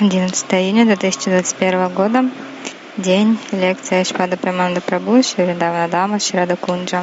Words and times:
11 0.00 0.46
июня 0.54 0.84
2021 0.84 1.88
года. 1.88 2.30
День. 2.96 3.36
Лекция 3.50 4.04
Шпада 4.04 4.36
Праманда 4.36 4.80
Прабhu, 4.80 5.24
Шридавана 5.24 5.88
Дама, 5.88 6.20
Шрада 6.20 6.54
Кунджа. 6.54 7.02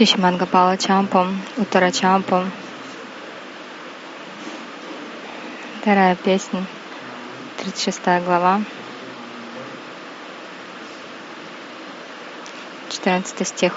Шишимангапала 0.00 0.78
Чампом, 0.78 1.38
Уттара 1.58 1.90
Чампом. 1.90 2.50
Вторая 5.82 6.16
песня, 6.16 6.66
36 7.58 8.00
глава, 8.24 8.62
14 12.88 13.46
стих. 13.46 13.74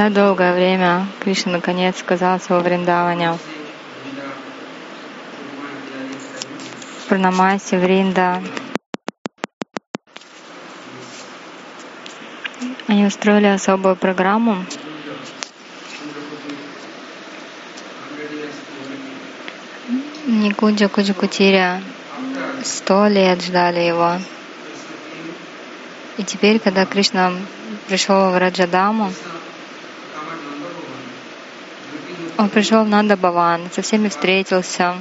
Спустя 0.00 0.14
долгое 0.14 0.54
время 0.54 1.06
Кришна 1.20 1.52
наконец 1.52 2.00
оказался 2.00 2.54
во 2.54 2.60
Вриндаване. 2.60 3.36
Пранамаси, 7.06 7.74
Вринда. 7.74 8.42
Они 12.86 13.04
устроили 13.04 13.48
особую 13.48 13.94
программу. 13.94 14.64
Никуджа 20.26 20.88
Куджакутиря 20.88 21.82
сто 22.64 23.06
лет 23.06 23.42
ждали 23.42 23.80
его. 23.80 24.14
И 26.16 26.24
теперь, 26.24 26.58
когда 26.58 26.86
Кришна 26.86 27.34
пришел 27.86 28.30
в 28.30 28.38
Раджадаму, 28.38 29.12
он 32.40 32.48
пришел 32.48 32.84
в 32.84 32.88
Нанда 32.88 33.16
Баван, 33.16 33.70
со 33.70 33.82
всеми 33.82 34.08
встретился. 34.08 34.94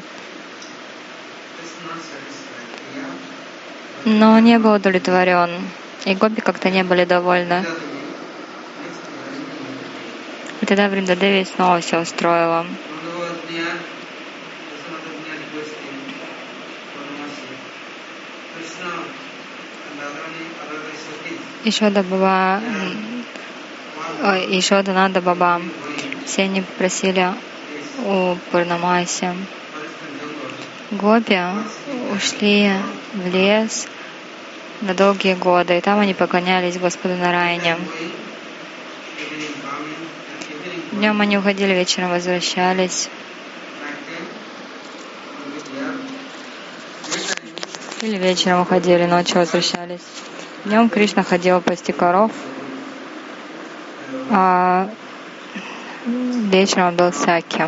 но 4.06 4.39
не 4.39 4.57
был 4.59 4.74
удовлетворен. 4.74 5.51
И 6.06 6.15
гопи 6.15 6.41
как-то 6.41 6.69
не 6.69 6.83
были 6.83 7.06
довольны. 7.06 7.65
И 10.62 10.65
тогда 10.65 10.88
Вриндадеви 10.88 11.45
снова 11.45 11.80
все 11.81 12.00
устроила. 12.00 12.65
Еще 21.63 21.89
ой, 24.24 24.56
еще 24.56 24.81
Нанда 24.81 25.21
Баба, 25.21 25.62
все 26.29 26.43
они 26.43 26.61
попросили 26.61 27.27
у 28.05 28.35
Пурнамаси. 28.51 29.29
Гопи 30.91 31.39
ушли 32.15 32.71
в 33.13 33.27
лес 33.33 33.87
на 34.81 34.93
долгие 34.93 35.33
годы, 35.33 35.77
и 35.77 35.81
там 35.81 35.99
они 35.99 36.13
поклонялись 36.13 36.77
Господу 36.77 37.15
Нараяне. 37.15 37.77
Днем 40.91 41.19
они 41.19 41.37
уходили, 41.37 41.73
вечером 41.73 42.11
возвращались. 42.11 43.09
Или 48.01 48.17
вечером 48.17 48.61
уходили, 48.61 49.05
ночью 49.05 49.37
возвращались. 49.37 50.01
Днем 50.65 50.89
Кришна 50.89 51.23
ходил 51.23 51.59
пасти 51.59 51.91
коров, 51.91 52.31
а 54.29 54.89
вечером 56.50 56.89
он 56.89 56.95
был 56.95 57.13
саки. 57.13 57.63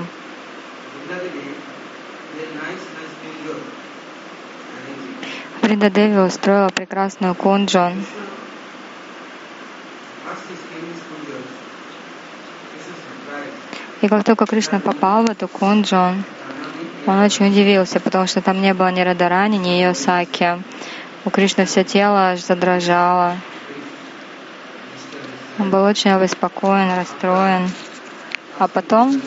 Брида 5.62 5.90
Деви 5.90 6.18
устроила 6.18 6.70
прекрасную 6.70 7.36
кунджу. 7.36 7.92
И 14.02 14.08
как 14.08 14.24
только 14.24 14.48
Кришна 14.48 14.80
попал 14.80 15.24
в 15.24 15.30
эту 15.30 15.48
кунджу, 15.48 16.16
он 17.06 17.20
очень 17.20 17.48
удивился, 17.48 18.00
потому 18.00 18.26
что 18.26 18.42
там 18.42 18.62
не 18.62 18.74
было 18.74 18.92
ни 18.92 19.02
Радарани, 19.02 19.58
ни 19.58 19.70
ее 19.70 19.94
саки. 19.94 20.62
У 21.24 21.30
Кришны 21.30 21.66
все 21.66 21.84
тело 21.84 22.32
аж 22.32 22.42
задрожало. 22.42 23.38
Он 25.60 25.70
был 25.70 25.84
очень 25.84 26.12
обеспокоен, 26.12 26.96
расстроен. 26.96 27.70
А 28.62 28.68
потом 28.68 29.20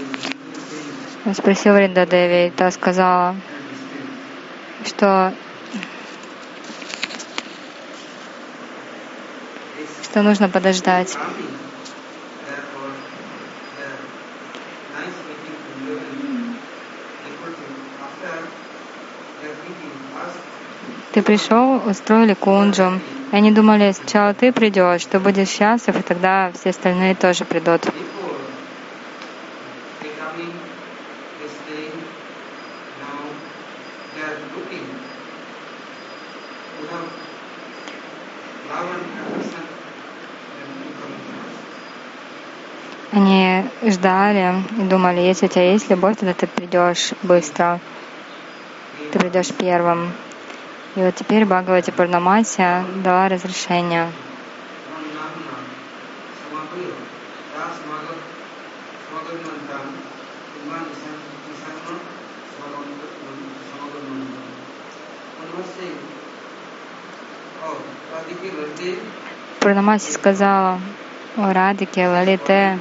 спросил 1.34 1.76
Риндадеви, 1.76 2.46
и 2.46 2.50
та 2.50 2.70
сказала, 2.70 3.34
что 4.86 5.34
что 10.04 10.22
нужно 10.22 10.48
подождать. 10.48 11.18
Ты 21.12 21.22
пришел, 21.22 21.82
устроили 21.84 22.34
кунджу. 22.34 23.00
Они 23.32 23.50
думали, 23.50 23.90
сначала 23.90 24.32
ты 24.32 24.52
придешь, 24.52 25.06
ты 25.06 25.18
будешь 25.18 25.48
счастлив, 25.48 25.98
и 25.98 26.02
тогда 26.02 26.52
все 26.54 26.70
остальные 26.70 27.16
тоже 27.16 27.44
придут. 27.44 27.82
Они 43.12 43.64
ждали 43.82 44.62
и 44.78 44.82
думали, 44.82 45.20
если 45.20 45.46
у 45.46 45.48
тебя 45.48 45.70
есть 45.70 45.88
любовь, 45.88 46.16
тогда 46.16 46.34
ты 46.34 46.48
придешь 46.48 47.12
быстро. 47.22 47.78
Ты 49.12 49.18
придешь 49.20 49.52
первым. 49.52 50.12
И 50.96 51.00
вот 51.00 51.14
теперь 51.14 51.44
Бхагавати 51.44 51.90
Пурнамася 51.90 52.84
дала 53.04 53.28
разрешение. 53.28 54.08
Пурнамаси 69.60 70.12
сказала, 70.12 70.80
о 71.36 71.52
Радике, 71.52 72.06
Лалите, 72.06 72.78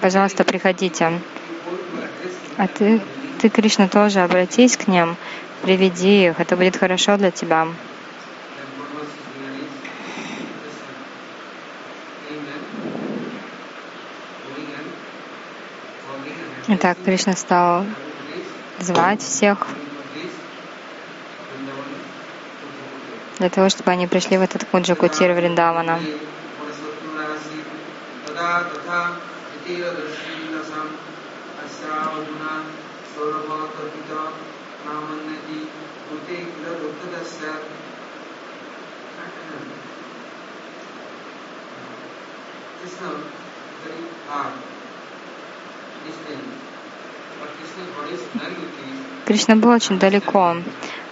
пожалуйста, 0.00 0.44
приходите. 0.44 1.20
А 2.56 2.66
ты, 2.66 3.00
ты, 3.40 3.48
Кришна, 3.48 3.88
тоже 3.88 4.20
обратись 4.20 4.76
к 4.76 4.88
ним, 4.88 5.16
приведи 5.62 6.26
их, 6.26 6.40
это 6.40 6.56
будет 6.56 6.76
хорошо 6.76 7.16
для 7.16 7.30
тебя. 7.30 7.68
Итак, 16.68 16.98
Кришна 17.04 17.34
стал 17.34 17.86
звать 18.78 19.22
всех 19.22 19.68
для 23.38 23.50
того, 23.50 23.68
чтобы 23.68 23.90
они 23.90 24.06
пришли 24.06 24.36
в 24.36 24.42
этот 24.42 24.64
кунджа 24.64 24.94
Кутир 24.94 25.32
Вриндавана. 25.32 26.00
Кришна 49.26 49.56
был 49.56 49.70
очень 49.70 49.98
далеко, 49.98 50.56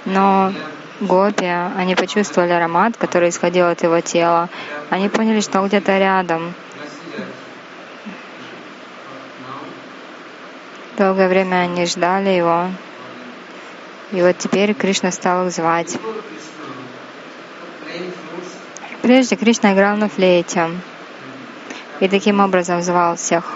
но 0.07 0.53
гопи, 1.01 1.47
они 1.47 1.95
почувствовали 1.95 2.53
аромат, 2.53 2.97
который 2.97 3.29
исходил 3.29 3.67
от 3.67 3.83
его 3.83 4.01
тела. 4.01 4.49
Они 4.91 5.09
поняли, 5.09 5.41
что 5.41 5.61
он 5.61 5.69
где-то 5.69 5.99
рядом. 5.99 6.55
Долгое 10.97 11.29
время 11.29 11.57
они 11.57 11.85
ждали 11.87 12.31
его. 12.31 12.69
И 14.13 14.23
вот 14.23 14.39
теперь 14.39 14.73
Кришна 14.73 15.11
стал 15.11 15.47
их 15.47 15.53
звать. 15.53 15.99
Прежде 19.03 19.37
Кришна 19.37 19.75
играл 19.75 19.97
на 19.97 20.09
флейте 20.09 20.71
и 22.01 22.09
таким 22.09 22.41
образом 22.41 22.83
звал 22.83 23.17
всех. 23.17 23.53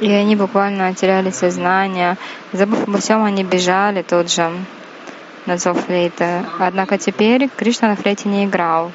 И 0.00 0.10
они 0.10 0.36
буквально 0.36 0.94
теряли 0.94 1.30
сознание. 1.30 2.16
Забыв 2.52 2.88
обо 2.88 2.98
всем, 2.98 3.24
они 3.24 3.44
бежали 3.44 4.02
тут 4.02 4.30
же 4.32 4.50
на 5.46 5.56
зов 5.56 5.80
флейты. 5.84 6.44
Однако 6.58 6.98
теперь 6.98 7.48
Кришна 7.48 7.88
на 7.88 7.96
флейте 7.96 8.28
не 8.28 8.44
играл. 8.44 8.92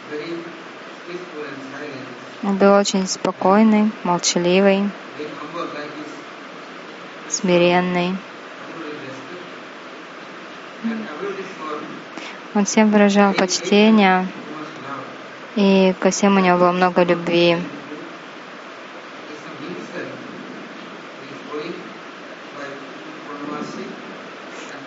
Он 2.44 2.56
был 2.56 2.74
очень 2.74 3.08
спокойный, 3.08 3.92
молчаливый, 4.04 4.90
смиренный. 7.28 8.16
Он 12.56 12.66
всем 12.66 12.90
выражал 12.90 13.34
почтение, 13.34 14.28
и 15.56 15.94
ко 16.00 16.10
всем 16.10 16.38
у 16.38 16.40
него 16.40 16.58
было 16.58 16.72
много 16.72 17.04
любви. 17.04 17.58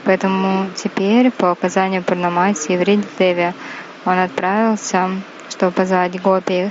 Поэтому 0.04 0.70
теперь, 0.74 1.30
по 1.30 1.52
указанию 1.52 2.02
Пурнамаси 2.02 2.72
и 2.72 2.76
Вриддеви, 2.76 3.54
он 4.04 4.18
отправился, 4.18 5.10
чтобы 5.48 5.72
позвать 5.72 6.20
гопи. 6.20 6.70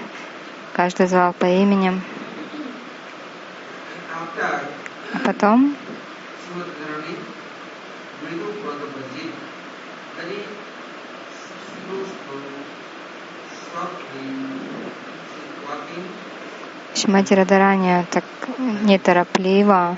Каждый 0.73 1.07
звал 1.07 1.33
по 1.33 1.45
имени. 1.45 2.01
А 5.13 5.19
потом 5.25 5.75
Шимати 16.93 17.33
Радарани 17.33 18.05
так 18.11 18.23
неторопливо, 18.83 19.97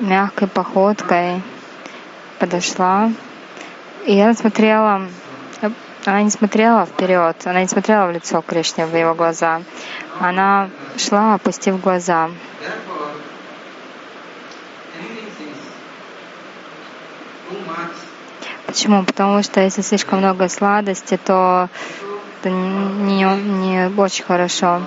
мягкой 0.00 0.48
походкой 0.48 1.42
подошла, 2.38 3.10
и 4.06 4.14
я 4.14 4.32
смотрела, 4.34 5.02
она 6.06 6.22
не 6.22 6.30
смотрела 6.30 6.86
вперед, 6.86 7.36
она 7.44 7.60
не 7.60 7.68
смотрела 7.68 8.06
в 8.06 8.12
лицо 8.12 8.40
Кришне, 8.40 8.86
в 8.86 8.96
его 8.96 9.14
глаза. 9.14 9.62
Она 10.20 10.70
шла, 10.96 11.34
опустив 11.34 11.80
глаза. 11.80 12.30
Почему? 18.66 19.04
Потому 19.04 19.42
что 19.42 19.60
если 19.60 19.82
слишком 19.82 20.18
много 20.18 20.48
сладости, 20.48 21.18
то 21.22 21.68
это 22.40 22.50
не, 22.50 23.24
не 23.24 23.90
очень 23.96 24.24
хорошо. 24.24 24.82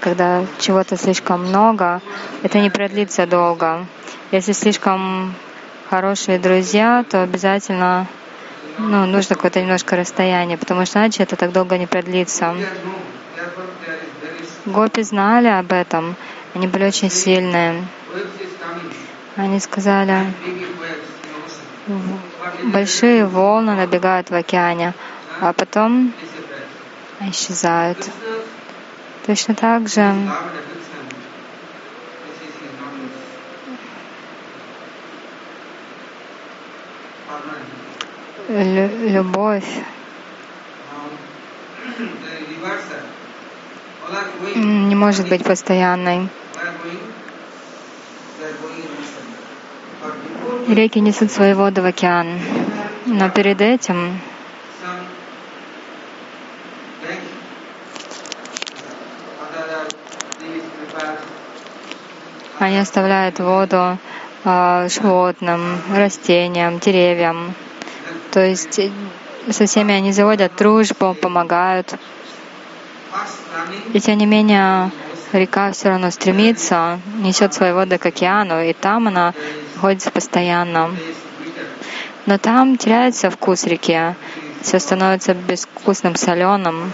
Когда 0.00 0.44
чего-то 0.58 0.96
слишком 0.96 1.46
много, 1.46 2.00
это 2.42 2.58
не 2.60 2.70
продлится 2.70 3.26
долго. 3.26 3.86
Если 4.32 4.52
слишком 4.52 5.34
хорошие 5.92 6.38
друзья, 6.38 7.04
то 7.06 7.22
обязательно 7.22 8.06
ну, 8.78 9.04
нужно 9.04 9.36
какое-то 9.36 9.60
немножко 9.60 9.94
расстояние, 9.94 10.56
потому 10.56 10.86
что 10.86 11.00
иначе 11.00 11.22
это 11.22 11.36
так 11.36 11.52
долго 11.52 11.76
не 11.76 11.86
продлится. 11.86 12.56
Гопи 14.64 15.02
знали 15.02 15.48
об 15.48 15.70
этом, 15.70 16.16
они 16.54 16.66
были 16.66 16.86
очень 16.86 17.10
сильные. 17.10 17.84
Они 19.36 19.60
сказали, 19.60 20.32
большие 22.62 23.26
волны 23.26 23.74
набегают 23.74 24.30
в 24.30 24.34
океане, 24.34 24.94
а 25.42 25.52
потом 25.52 26.14
исчезают. 27.20 27.98
Точно 29.26 29.54
так 29.54 29.90
же 29.90 30.14
любовь 38.62 39.64
не 44.54 44.94
может 44.94 45.28
быть 45.28 45.44
постоянной. 45.44 46.28
Реки 50.68 51.00
несут 51.00 51.30
свои 51.30 51.54
воды 51.54 51.82
в 51.82 51.86
океан. 51.86 52.40
Но 53.06 53.30
перед 53.30 53.60
этим 53.60 54.20
они 62.58 62.78
оставляют 62.78 63.40
воду 63.40 63.98
э, 64.44 64.88
животным, 64.88 65.80
растениям, 65.92 66.78
деревьям. 66.78 67.54
То 68.32 68.40
есть 68.40 68.78
э, 68.78 68.90
со 69.50 69.66
всеми 69.66 69.94
они 69.94 70.10
заводят 70.12 70.56
дружбу, 70.56 71.14
помогают. 71.14 71.94
И 73.92 74.00
тем 74.00 74.16
не 74.16 74.24
менее, 74.24 74.90
река 75.32 75.70
все 75.72 75.90
равно 75.90 76.10
стремится, 76.10 76.98
несет 77.18 77.52
свои 77.52 77.72
воды 77.72 77.98
к 77.98 78.06
океану, 78.06 78.62
и 78.62 78.72
там 78.72 79.08
она 79.08 79.34
находится 79.74 80.10
постоянно. 80.10 80.90
Но 82.24 82.38
там 82.38 82.78
теряется 82.78 83.28
вкус 83.30 83.64
реки, 83.64 84.14
все 84.62 84.78
становится 84.78 85.34
безвкусным, 85.34 86.16
соленым, 86.16 86.90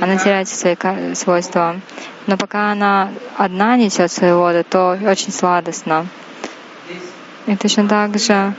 она 0.00 0.16
теряет 0.16 0.48
свои 0.48 0.76
свойства. 1.14 1.80
Но 2.26 2.36
пока 2.36 2.72
она 2.72 3.10
одна 3.38 3.76
несет 3.76 4.12
свои 4.12 4.32
воды, 4.32 4.64
то 4.64 4.98
очень 5.06 5.32
сладостно. 5.32 6.06
И 7.46 7.56
точно 7.56 7.88
так 7.88 8.18
же 8.18 8.52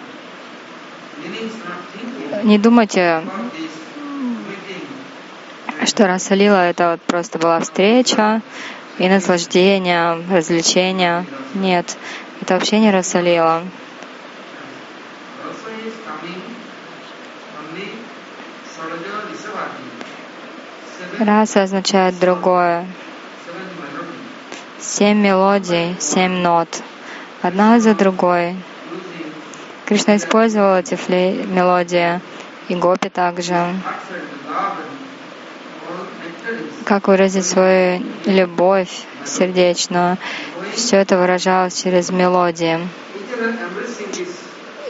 не 2.43 2.57
думайте, 2.57 3.23
что 5.85 6.07
Расалила 6.07 6.69
это 6.69 6.91
вот 6.91 7.01
просто 7.01 7.39
была 7.39 7.59
встреча 7.59 8.41
и 8.97 9.07
наслаждение, 9.07 10.21
развлечение. 10.31 11.25
Нет, 11.53 11.97
это 12.41 12.55
вообще 12.55 12.79
не 12.79 12.91
Расалила. 12.91 13.63
Раса 21.19 21.63
означает 21.63 22.19
другое. 22.19 22.85
Семь 24.79 25.19
мелодий, 25.19 25.95
семь 25.99 26.41
нот, 26.41 26.81
одна 27.41 27.79
за 27.79 27.93
другой. 27.93 28.55
Кришна 29.89 30.17
использовал 30.17 30.77
эти 30.77 30.93
флей, 30.93 31.43
мелодии, 31.47 32.21
и 32.67 32.75
гопи 32.75 33.09
также. 33.09 33.73
Как 36.85 37.07
выразить 37.07 37.47
свою 37.47 38.03
любовь 38.27 38.91
сердечную. 39.25 40.19
Все 40.75 40.97
это 40.97 41.17
выражалось 41.17 41.81
через 41.81 42.11
мелодии. 42.11 42.87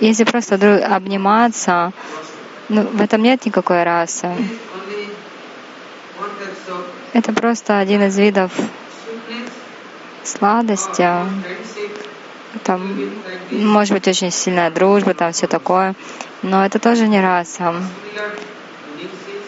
Если 0.02 0.26
просто 0.26 0.56
обниматься, 0.94 1.94
ну, 2.68 2.82
в 2.82 3.02
этом 3.02 3.24
нет 3.24 3.46
никакой 3.46 3.84
расы. 3.84 4.34
Это 7.14 7.32
просто 7.32 7.80
один 7.80 8.04
из 8.04 8.18
видов 8.18 8.52
сладости. 10.26 11.08
Там 12.64 12.98
может 13.52 13.94
быть 13.94 14.08
очень 14.08 14.32
сильная 14.32 14.72
дружба, 14.72 15.14
там 15.14 15.32
все 15.34 15.48
такое, 15.48 15.96
но 16.42 16.66
это 16.66 16.80
тоже 16.80 17.08
не 17.08 17.22
раса. 17.22 17.76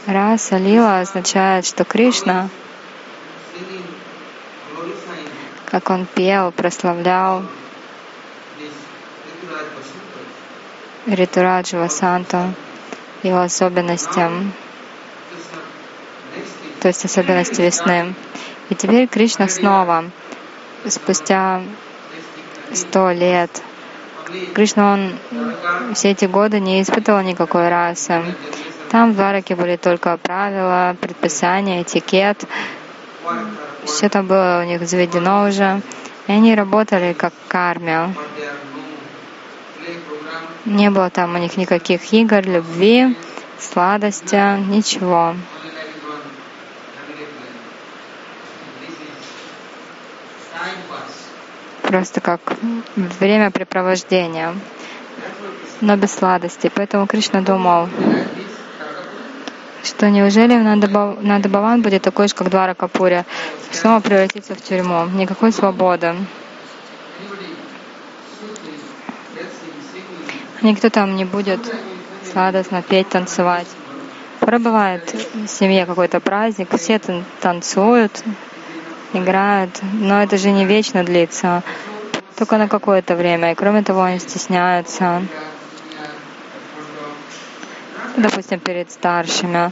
Раса 0.05 0.57
лила 0.57 0.99
означает, 0.99 1.65
что 1.65 1.83
Кришна, 1.83 2.49
как 5.65 5.89
он 5.89 6.05
пел, 6.05 6.51
прославлял 6.51 7.43
Ритураджа 11.07 11.77
Васанту, 11.77 12.53
его 13.23 13.39
особенностям, 13.39 14.53
то 16.79 16.87
есть 16.87 17.03
особенности 17.03 17.61
весны. 17.61 18.13
И 18.69 18.75
теперь 18.75 19.07
Кришна 19.07 19.47
снова, 19.47 20.05
спустя 20.87 21.63
сто 22.73 23.11
лет, 23.11 23.61
Кришна, 24.53 24.93
он 24.93 25.93
все 25.93 26.11
эти 26.11 26.25
годы 26.25 26.59
не 26.59 26.81
испытывал 26.81 27.21
никакой 27.21 27.69
расы. 27.69 28.23
Там 28.89 29.11
в 29.11 29.15
Двараке 29.15 29.55
были 29.55 29.77
только 29.77 30.17
правила, 30.17 30.95
предписания, 30.99 31.81
этикет. 31.81 32.43
Все 33.85 34.09
там 34.09 34.27
было 34.27 34.61
у 34.63 34.67
них 34.67 34.87
заведено 34.87 35.47
уже. 35.47 35.81
И 36.27 36.31
они 36.31 36.55
работали 36.55 37.13
как 37.13 37.33
карме. 37.47 38.13
Не 40.65 40.89
было 40.89 41.09
там 41.09 41.35
у 41.35 41.37
них 41.37 41.57
никаких 41.57 42.13
игр, 42.13 42.41
любви, 42.41 43.15
сладости, 43.59 44.59
ничего. 44.69 45.35
Просто 51.91 52.21
как 52.21 52.39
времяпрепровождение, 52.95 54.55
но 55.81 55.97
без 55.97 56.13
сладости. 56.13 56.71
Поэтому 56.73 57.05
Кришна 57.05 57.41
думал, 57.41 57.89
что 59.83 60.09
неужели 60.09 60.55
Нанда 60.55 61.49
Баван 61.49 61.81
будет 61.81 62.01
такой 62.01 62.29
же, 62.29 62.33
как 62.33 62.49
Двара 62.49 62.75
Капуря, 62.75 63.25
снова 63.71 63.99
превратиться 63.99 64.55
в 64.55 64.61
тюрьму, 64.61 65.03
никакой 65.07 65.51
свободы. 65.51 66.15
Никто 70.61 70.89
там 70.89 71.17
не 71.17 71.25
будет 71.25 71.59
сладостно 72.31 72.81
петь, 72.81 73.09
танцевать. 73.09 73.67
Порой 74.39 74.61
бывает 74.61 75.13
в 75.33 75.47
семье 75.47 75.85
какой-то 75.85 76.21
праздник, 76.21 76.69
все 76.77 77.01
танцуют, 77.41 78.23
играют, 79.13 79.79
но 79.93 80.21
это 80.23 80.37
же 80.37 80.51
не 80.51 80.65
вечно 80.65 81.03
длится, 81.03 81.63
только 82.37 82.57
на 82.57 82.67
какое-то 82.67 83.15
время. 83.15 83.51
И 83.51 83.55
кроме 83.55 83.83
того, 83.83 84.03
они 84.03 84.19
стесняются 84.19 85.21
допустим, 88.17 88.59
перед 88.59 88.91
старшими. 88.91 89.71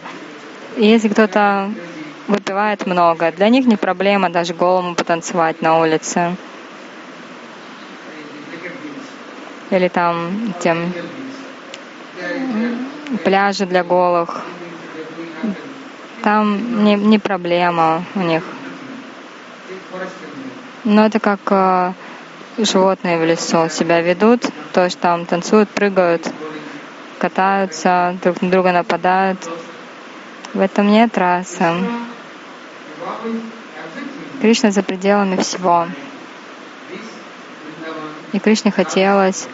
И 0.78 0.86
если 0.86 1.10
кто-то 1.10 1.72
выпивает 2.28 2.86
много, 2.86 3.32
для 3.32 3.50
них 3.50 3.66
не 3.66 3.76
проблема 3.76 4.30
даже 4.30 4.54
голому 4.54 4.96
потанцевать 4.96 5.62
на 5.62 5.80
улице. 5.80 6.36
Или 9.72 9.88
там 9.88 10.54
тем 10.60 10.94
пляжи 13.24 13.66
для 13.66 13.84
голых. 13.84 14.42
Там 16.24 16.84
не, 16.84 16.96
не 16.96 17.20
проблема 17.20 18.04
у 18.16 18.22
них. 18.22 18.44
Но 20.84 21.06
это 21.06 21.20
как 21.20 21.40
э, 21.50 21.94
животные 22.58 23.18
в 23.18 23.26
лесу 23.26 23.70
себя 23.70 24.02
ведут, 24.02 24.46
то 24.74 24.86
есть 24.86 25.00
там 25.00 25.26
танцуют, 25.26 25.70
прыгают, 25.70 26.28
катаются, 27.18 28.18
друг 28.24 28.42
на 28.42 28.50
друга 28.50 28.72
нападают. 28.72 29.40
В 30.54 30.60
этом 30.60 30.88
нет 30.88 31.18
расы. 31.18 31.66
Кришна 34.42 34.72
за 34.72 34.84
пределами 34.84 35.36
всего. 35.38 35.88
И 38.32 38.40
Кришне 38.40 38.72
хотелось 38.72 39.48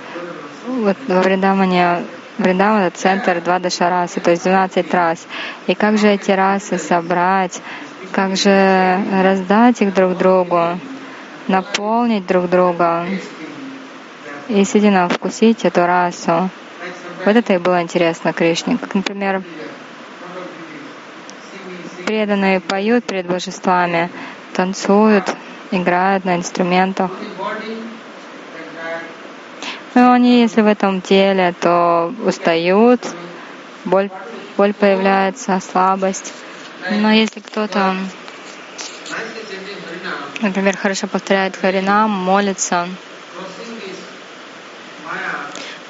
вот 0.68 0.98
во 1.08 1.22
Вриндаване 1.22 2.04
Вриндаван— 2.38 2.82
это 2.84 2.98
центр 2.98 3.42
два 3.42 3.60
расы, 3.60 4.20
то 4.20 4.32
есть 4.32 4.44
12 4.44 4.94
рас. 4.94 5.26
И 5.68 5.76
как 5.76 5.98
же 5.98 6.10
эти 6.10 6.32
расы 6.32 6.78
собрать, 6.78 7.62
как 8.16 8.38
же 8.38 9.04
раздать 9.12 9.82
их 9.82 9.94
друг 9.94 10.18
другу, 10.18 10.80
наполнить 11.50 12.26
друг 12.26 12.50
друга 12.50 13.06
и 14.48 14.64
соединенно 14.64 15.10
вкусить 15.10 15.66
эту 15.66 15.86
расу. 15.86 16.50
Вот 17.26 17.36
это 17.36 17.56
и 17.56 17.58
было 17.58 17.82
интересно 17.82 18.32
Кришне. 18.32 18.78
Как, 18.78 18.96
например, 18.96 19.44
преданные 22.06 22.62
поют 22.62 23.04
перед 23.04 23.26
божествами, 23.26 24.10
танцуют, 24.54 25.36
играют 25.72 26.24
на 26.24 26.38
инструментах. 26.38 27.12
Но 29.94 30.14
они, 30.14 30.40
если 30.40 30.62
в 30.62 30.68
этом 30.68 31.02
теле, 31.02 31.54
то 31.60 32.14
устают, 32.26 33.02
боль, 33.84 34.10
боль 34.56 34.74
появляется, 34.74 35.60
слабость. 35.60 36.34
Но 36.92 37.12
если 37.12 37.40
кто-то, 37.40 37.96
например, 40.42 40.78
хорошо 40.78 41.08
повторяет 41.08 41.56
Харинам, 41.56 42.12
молится, 42.12 42.88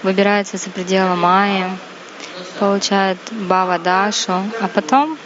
выбирается 0.04 0.58
за 0.58 0.70
пределы 0.70 1.16
Майи, 1.16 1.70
получает 2.60 3.18
Бава 3.32 3.78
Дашу, 3.78 4.42
а 4.62 4.68
потом, 4.74 5.18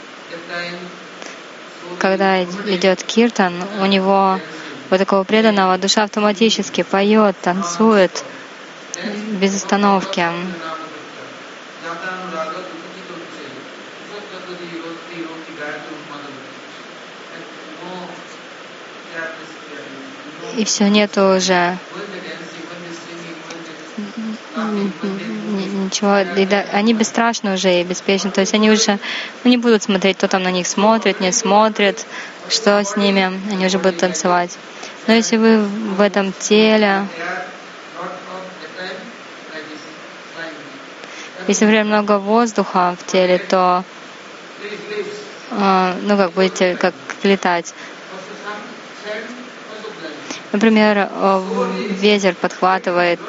когда 2.00 2.44
идет 2.44 3.04
Киртан, 3.04 3.54
у 3.80 3.86
него 3.86 4.40
у 4.90 4.98
такого 4.98 5.24
преданного 5.24 5.78
душа 5.78 6.04
автоматически 6.04 6.82
поет, 6.82 7.36
танцует 7.42 8.24
без 9.40 9.56
остановки. 9.56 10.26
И 20.58 20.66
все, 20.66 20.90
нету 20.90 21.36
уже 21.36 21.78
ничего. 25.90 26.20
И 26.20 26.46
да, 26.46 26.66
они 26.72 26.94
бесстрашны 26.94 27.54
уже 27.54 27.82
и 27.82 27.84
беспечны. 27.84 28.32
То 28.32 28.42
есть 28.42 28.54
они 28.54 28.72
уже 28.72 29.00
ну, 29.44 29.50
не 29.50 29.58
будут 29.58 29.84
смотреть, 29.84 30.18
кто 30.18 30.28
там 30.28 30.44
на 30.44 30.52
них 30.52 30.68
смотрит, 30.68 31.20
не 31.20 31.32
смотрит, 31.32 32.06
что 32.50 32.84
с 32.84 32.96
ними. 32.96 33.32
Они 33.52 33.66
уже 33.66 33.78
будут 33.78 33.98
танцевать. 33.98 34.58
Но 35.08 35.14
если 35.14 35.38
вы 35.38 35.60
в 35.60 36.02
этом 36.02 36.34
теле, 36.34 37.08
если, 41.48 41.66
например, 41.66 41.86
много 41.86 42.20
воздуха 42.20 42.96
в 43.00 43.12
теле, 43.12 43.40
то 43.40 43.84
э, 45.52 45.94
ну 46.04 46.18
как 46.18 46.34
будете 46.34 46.76
как 46.76 46.94
летать. 47.24 47.74
Например, 50.52 51.10
ветер 51.90 52.36
подхватывает 52.36 53.20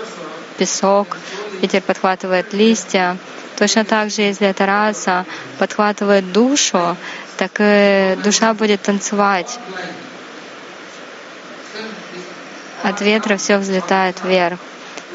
песок, 0.56 1.18
ветер 1.60 1.82
подхватывает 1.82 2.52
листья. 2.52 3.16
Точно 3.56 3.84
так 3.84 4.10
же, 4.10 4.22
если 4.22 4.46
эта 4.46 4.64
раса 4.64 5.26
подхватывает 5.58 6.32
душу, 6.32 6.96
так 7.36 7.52
и 7.58 8.18
душа 8.24 8.54
будет 8.54 8.80
танцевать. 8.82 9.58
От 12.82 13.00
ветра 13.02 13.36
все 13.36 13.58
взлетает 13.58 14.22
вверх. 14.24 14.58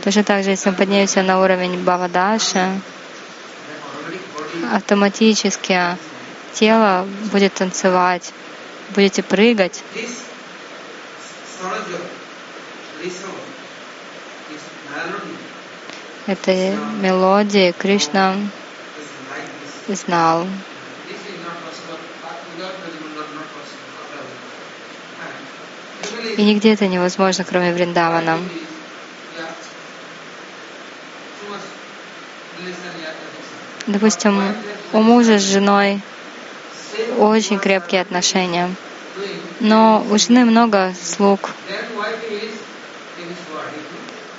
Точно 0.03 0.23
так 0.23 0.43
же, 0.43 0.51
если 0.51 0.69
мы 0.69 0.75
поднимемся 0.75 1.23
на 1.23 1.41
уровень 1.41 1.84
Бавадаши, 1.84 2.80
автоматически 4.71 5.97
тело 6.53 7.08
будет 7.32 7.53
танцевать, 7.53 8.32
будете 8.93 9.23
прыгать. 9.23 9.84
Этой 16.28 16.75
мелодии 17.01 17.71
Кришна 17.71 18.36
знал. 19.88 20.47
И 26.38 26.43
нигде 26.43 26.73
это 26.73 26.88
невозможно, 26.88 27.43
кроме 27.43 27.71
Вриндавана. 27.73 28.39
Допустим, 33.88 34.56
у 34.93 35.01
мужа 35.01 35.38
с 35.38 35.43
женой 35.43 36.01
очень 37.19 37.60
крепкие 37.60 38.01
отношения, 38.01 38.73
но 39.60 40.06
у 40.10 40.17
жены 40.17 40.45
много 40.45 40.93
слуг. 41.01 41.51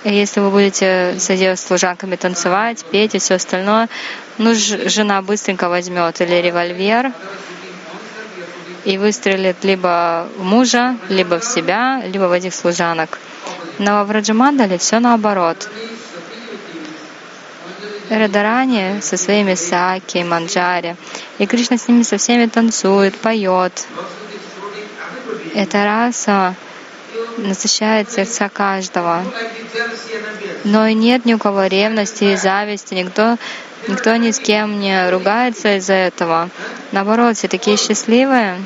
И 0.04 0.14
если 0.14 0.40
вы 0.40 0.50
будете 0.50 1.16
с 1.18 1.30
ее 1.30 1.56
служанками 1.56 2.14
танцевать, 2.16 2.84
петь 2.92 3.16
и 3.16 3.18
все 3.18 3.34
остальное, 3.34 3.88
ну, 4.38 4.54
жена 4.54 5.20
быстренько 5.20 5.68
возьмет 5.68 6.20
или 6.20 6.34
револьвер 6.36 7.12
и 8.84 8.98
выстрелит 8.98 9.64
либо 9.64 10.28
в 10.36 10.44
мужа, 10.44 10.96
либо 11.08 11.40
в 11.40 11.44
себя, 11.44 12.02
либо 12.06 12.24
в 12.24 12.32
этих 12.32 12.54
служанок. 12.54 13.18
Но 13.78 14.04
в 14.04 14.10
Раджамандале 14.12 14.78
все 14.78 15.00
наоборот. 15.00 15.68
Радарани 18.08 19.00
со 19.00 19.16
своими 19.16 19.54
саки, 19.54 20.22
манджари. 20.22 20.94
И 21.38 21.46
Кришна 21.46 21.78
с 21.78 21.88
ними 21.88 22.04
со 22.04 22.16
всеми 22.16 22.46
танцует, 22.46 23.16
поет. 23.16 23.86
Эта 25.56 25.86
раса 25.86 26.54
насыщает 27.38 28.12
сердца 28.12 28.50
каждого. 28.50 29.24
Но 30.64 30.86
и 30.86 30.92
нет 30.92 31.24
ни 31.24 31.32
у 31.32 31.38
кого 31.38 31.64
ревности 31.64 32.24
и 32.24 32.36
зависти, 32.36 32.92
никто, 32.92 33.38
никто 33.88 34.14
ни 34.16 34.32
с 34.32 34.38
кем 34.38 34.78
не 34.78 35.08
ругается 35.08 35.78
из-за 35.78 35.94
этого. 35.94 36.50
Наоборот, 36.92 37.38
все 37.38 37.48
такие 37.48 37.78
счастливые. 37.78 38.60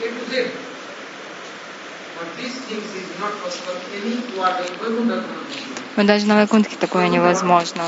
Но 5.94 6.02
даже 6.02 6.26
на 6.26 6.34
Вайкунтхе 6.34 6.74
такое 6.74 7.06
невозможно. 7.06 7.84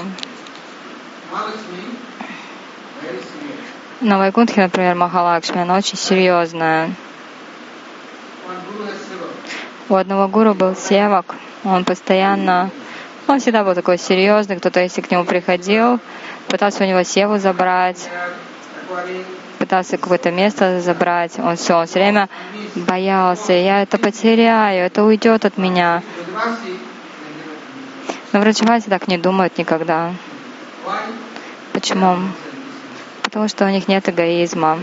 На 4.01 4.19
Вайкунтхе, 4.19 4.61
например, 4.61 4.95
Махалакшми, 4.95 5.61
она 5.61 5.77
очень 5.77 5.99
серьезная. 5.99 6.95
У 9.89 9.95
одного 9.95 10.29
гуру 10.29 10.55
был 10.55 10.75
севак, 10.77 11.35
он 11.65 11.85
постоянно, 11.85 12.71
он 13.27 13.41
всегда 13.41 13.65
был 13.65 13.75
такой 13.75 13.99
серьезный, 13.99 14.57
кто-то, 14.57 14.81
если 14.81 15.01
к 15.01 15.11
нему 15.11 15.25
приходил, 15.25 15.99
пытался 16.49 16.85
у 16.85 16.87
него 16.87 17.03
севу 17.03 17.39
забрать, 17.39 18.09
пытался 19.59 19.99
какое-то 19.99 20.31
место 20.31 20.81
забрать, 20.81 21.39
он 21.39 21.57
все, 21.57 21.79
он 21.79 21.87
все 21.87 21.99
время 22.01 22.29
боялся, 22.75 23.53
я 23.53 23.83
это 23.83 23.99
потеряю, 23.99 24.87
это 24.87 25.05
уйдет 25.05 25.45
от 25.45 25.59
меня. 25.59 26.03
Но 28.33 28.41
врачеватели 28.41 28.91
так 28.91 29.09
не 29.09 29.19
думают 29.19 29.59
никогда. 29.59 30.13
Почему? 31.73 32.19
Потому 33.23 33.49
что 33.49 33.67
у 33.67 33.69
них 33.69 33.89
нет 33.89 34.09
эгоизма. 34.09 34.79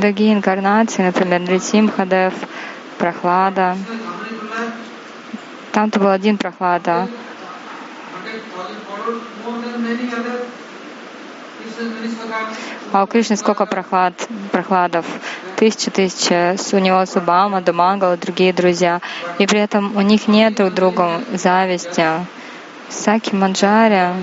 Другие 0.00 0.34
инкарнации, 0.34 1.02
например, 1.02 1.40
Нрисимхадев, 1.40 2.34
Прохлада. 2.98 3.76
Там-то 5.72 6.00
был 6.00 6.10
один 6.10 6.36
Прохлада. 6.38 7.08
А 12.92 13.02
у 13.02 13.06
Кришны 13.06 13.36
сколько 13.36 13.66
прохлад, 13.66 14.14
прохладов? 14.52 15.04
Тысячи, 15.56 15.90
тысячи. 15.90 16.74
У 16.76 16.78
него 16.78 17.04
Субама, 17.06 17.60
Думангала, 17.60 18.16
другие 18.16 18.52
друзья. 18.52 19.00
И 19.38 19.46
при 19.46 19.60
этом 19.60 19.96
у 19.96 20.00
них 20.00 20.28
нет 20.28 20.54
друг 20.54 20.74
друга 20.74 21.22
зависти. 21.32 22.04
Саки 22.88 23.34
Манджари, 23.34 24.14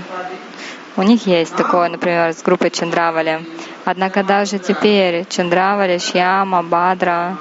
У 0.96 1.04
них 1.04 1.26
есть 1.28 1.56
такое, 1.56 1.90
например, 1.90 2.34
с 2.34 2.42
группой 2.42 2.70
Чандравали. 2.70 3.46
Однако 3.86 4.24
даже 4.24 4.60
теперь 4.60 5.26
Чандравали, 5.28 5.98
Шьяма, 5.98 6.62
Бадра, 6.64 7.38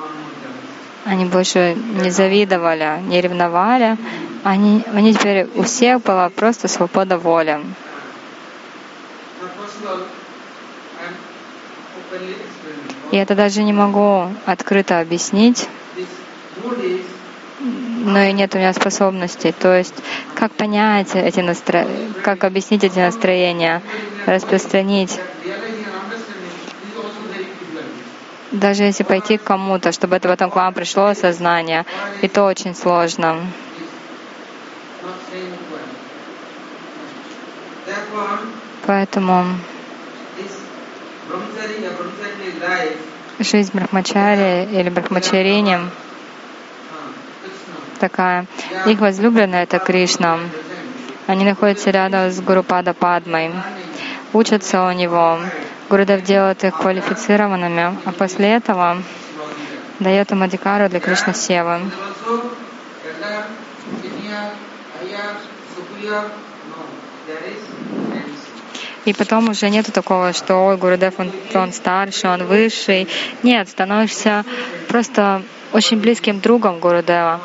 они 1.04 1.24
больше 1.24 1.76
не 2.02 2.10
завидовали, 2.10 3.00
не 3.02 3.20
ревновали. 3.20 3.96
Они, 4.42 4.82
они 4.94 5.14
теперь 5.14 5.48
у 5.54 5.62
всех 5.62 6.02
была 6.02 6.28
просто 6.30 6.68
свобода 6.68 7.18
воли. 7.18 7.60
И 13.10 13.16
это 13.16 13.34
даже 13.34 13.62
не 13.62 13.72
могу 13.72 14.28
открыто 14.46 15.00
объяснить, 15.00 15.68
но 17.60 18.20
и 18.20 18.32
нет 18.32 18.54
у 18.54 18.58
меня 18.58 18.72
способностей. 18.72 19.52
То 19.52 19.76
есть, 19.76 19.94
как 20.34 20.52
понять 20.52 21.14
эти 21.14 21.40
настро... 21.40 21.86
как 22.22 22.44
объяснить 22.44 22.84
эти 22.84 22.98
настроения, 22.98 23.82
распространить. 24.26 25.18
Даже 28.50 28.82
если 28.82 29.04
пойти 29.04 29.36
к 29.36 29.44
кому-то, 29.44 29.92
чтобы 29.92 30.16
это 30.16 30.28
потом 30.28 30.50
к 30.50 30.56
вам 30.56 30.74
пришло 30.74 31.06
осознание, 31.06 31.86
и 32.20 32.28
то 32.28 32.44
очень 32.44 32.74
сложно. 32.74 33.38
Поэтому 38.86 39.44
жизнь 43.38 43.70
Брахмачари 43.72 44.68
или 44.72 44.90
Брахмачарини 44.90 45.78
такая. 48.00 48.46
Их 48.86 48.98
возлюбленная— 48.98 49.62
это 49.64 49.78
Кришна. 49.78 50.40
Они 51.26 51.44
находятся 51.44 51.90
рядом 51.90 52.30
с 52.30 52.40
Гурупада 52.40 52.94
Падмой, 52.94 53.52
учатся 54.32 54.86
у 54.86 54.92
него. 54.92 55.38
Гурудев 55.88 56.22
делает 56.22 56.62
их 56.64 56.76
квалифицированными, 56.76 57.96
а 58.04 58.12
после 58.12 58.54
этого 58.54 59.02
дает 59.98 60.30
им 60.30 60.42
адикару 60.42 60.88
для 60.88 61.00
Кришна 61.00 61.34
Севы. 61.34 61.80
И 69.06 69.12
потом 69.14 69.48
уже 69.48 69.70
нету 69.70 69.92
такого, 69.92 70.32
что 70.32 70.56
ой, 70.66 70.76
Гурудев, 70.76 71.14
он, 71.18 71.32
он 71.54 71.72
старше, 71.72 72.28
он 72.28 72.44
высший. 72.44 73.08
Нет, 73.42 73.68
становишься 73.68 74.44
просто 74.88 75.42
очень 75.72 75.98
близким 75.98 76.40
другом 76.40 76.78
Гурудева. 76.80 77.40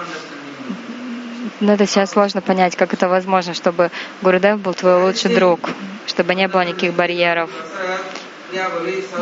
Но 1.61 1.73
это 1.73 1.87
сейчас 1.87 2.11
сложно 2.11 2.41
понять, 2.41 2.75
как 2.75 2.93
это 2.93 3.07
возможно, 3.07 3.53
чтобы 3.53 3.89
Гурудев 4.21 4.59
был 4.59 4.73
твой 4.73 5.01
лучший 5.01 5.33
друг, 5.33 5.69
чтобы 6.07 6.35
не 6.35 6.47
было 6.47 6.65
никаких 6.65 6.93
барьеров 6.93 7.49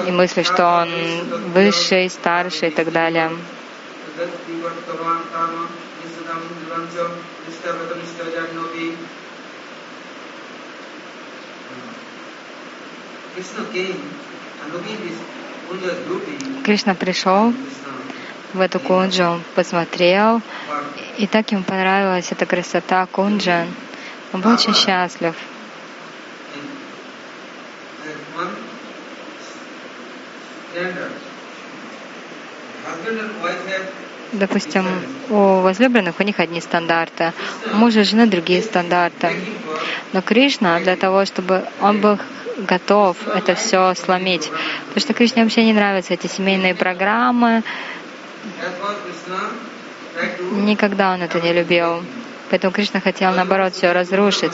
и 0.08 0.12
мысли, 0.12 0.44
что 0.44 0.66
он 0.66 0.90
высший, 1.54 2.10
старший 2.10 2.70
и 2.70 2.72
так 2.72 2.92
далее. 2.92 3.32
Кришна 16.64 16.94
пришел 16.94 17.54
в 18.54 18.60
эту 18.60 18.80
кунджу, 18.80 19.42
посмотрел, 19.56 20.42
и 21.18 21.26
так 21.26 21.52
ему 21.52 21.64
понравилась 21.64 22.32
эта 22.32 22.46
красота 22.46 23.06
кунджа. 23.08 23.66
Он 24.32 24.42
был 24.42 24.52
очень 24.52 24.76
счастлив. 24.76 25.36
Допустим, 34.34 34.86
у 35.30 35.62
возлюбленных 35.62 36.20
у 36.20 36.24
них 36.24 36.40
одни 36.40 36.60
стандарты, 36.60 37.34
у 37.72 37.76
мужа 37.76 38.00
и 38.00 38.04
жены 38.04 38.26
другие 38.26 38.64
стандарты. 38.64 39.32
Но 40.12 40.22
Кришна 40.22 40.80
для 40.80 40.96
того, 40.96 41.26
чтобы 41.26 41.66
он 41.82 42.02
был 42.02 42.18
готов 42.58 43.16
это 43.28 43.54
все 43.56 43.94
сломить. 43.94 44.50
Потому 44.88 45.00
что 45.00 45.14
Кришне 45.14 45.44
вообще 45.44 45.64
не 45.66 45.74
нравятся 45.74 46.16
эти 46.16 46.28
семейные 46.28 46.74
программы. 46.74 47.64
Никогда 50.52 51.14
он 51.14 51.22
это 51.22 51.40
не 51.42 51.54
любил. 51.54 52.04
Поэтому 52.50 52.74
Кришна 52.74 53.00
хотел, 53.00 53.34
наоборот, 53.34 53.74
все 53.74 53.92
разрушить. 53.92 54.54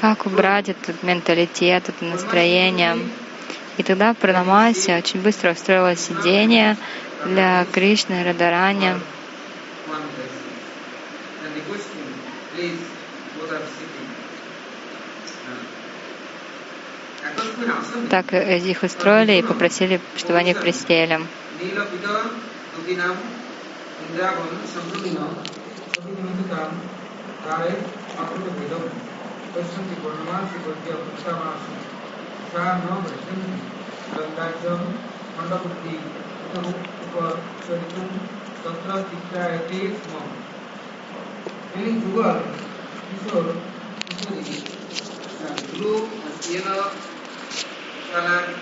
Как 0.00 0.26
убрать 0.26 0.68
этот 0.68 1.02
менталитет, 1.02 1.88
это 1.88 2.04
настроение? 2.04 2.98
И 3.76 3.82
тогда 3.82 4.14
в 4.14 4.16
Пранамасе 4.18 4.96
очень 4.98 5.20
быстро 5.20 5.52
устроилось 5.52 6.00
сидение 6.00 6.76
для 7.24 7.64
Кришны 7.72 8.24
Радарани. 8.24 8.94
Так 18.10 18.32
их 18.32 18.82
устроили 18.82 19.38
и 19.38 19.42
попросили, 19.42 20.00
чтобы 20.16 20.38
они 20.38 20.54
присели. 20.54 21.20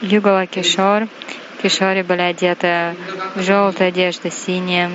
Югала 0.02 0.46
Кишор. 0.46 1.08
Кишори 1.62 2.02
были 2.02 2.20
одеты 2.20 2.94
в 3.34 3.40
желтые 3.40 3.88
одежды, 3.88 4.30
синие. 4.30 4.90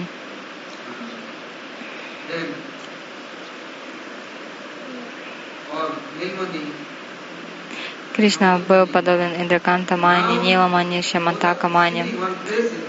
Кришна 8.16 8.58
был 8.58 8.86
подобен 8.86 9.42
Индраканта 9.42 9.96
Мани, 9.96 10.38
Ниламани, 10.40 11.02
Шамантака 11.02 11.70
Мани. 11.70 12.04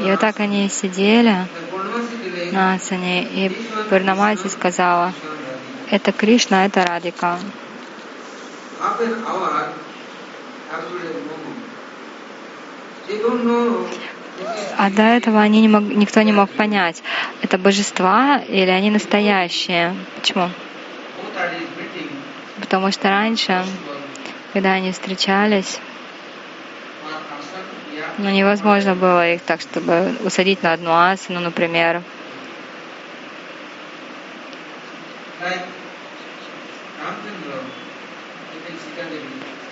И 0.01 0.03
вот 0.03 0.19
так 0.19 0.40
они 0.40 0.69
сидели 0.69 1.37
на 2.51 2.75
асане, 2.75 3.23
и 3.23 3.49
Пурнамати 3.88 4.49
сказала, 4.49 5.12
это 5.90 6.11
Кришна, 6.11 6.66
это 6.66 6.85
Радика. 6.85 7.38
А 14.77 14.90
до 14.90 15.03
этого 15.03 15.40
они 15.40 15.61
не 15.61 15.69
мог, 15.69 15.83
никто 15.83 16.23
не 16.23 16.33
мог 16.33 16.51
понять, 16.51 17.03
это 17.43 17.59
божества 17.59 18.38
или 18.49 18.71
они 18.71 18.90
настоящие. 18.90 19.95
Почему? 20.16 20.51
Потому 22.71 22.93
что 22.93 23.09
раньше, 23.09 23.67
когда 24.53 24.75
они 24.75 24.93
встречались, 24.93 25.81
ну, 28.17 28.31
невозможно 28.31 28.95
было 28.95 29.35
их 29.35 29.43
так, 29.43 29.61
чтобы 29.61 30.15
усадить 30.25 30.63
на 30.63 30.75
одну 30.75 30.93
асану, 30.93 31.41
например. 31.41 32.01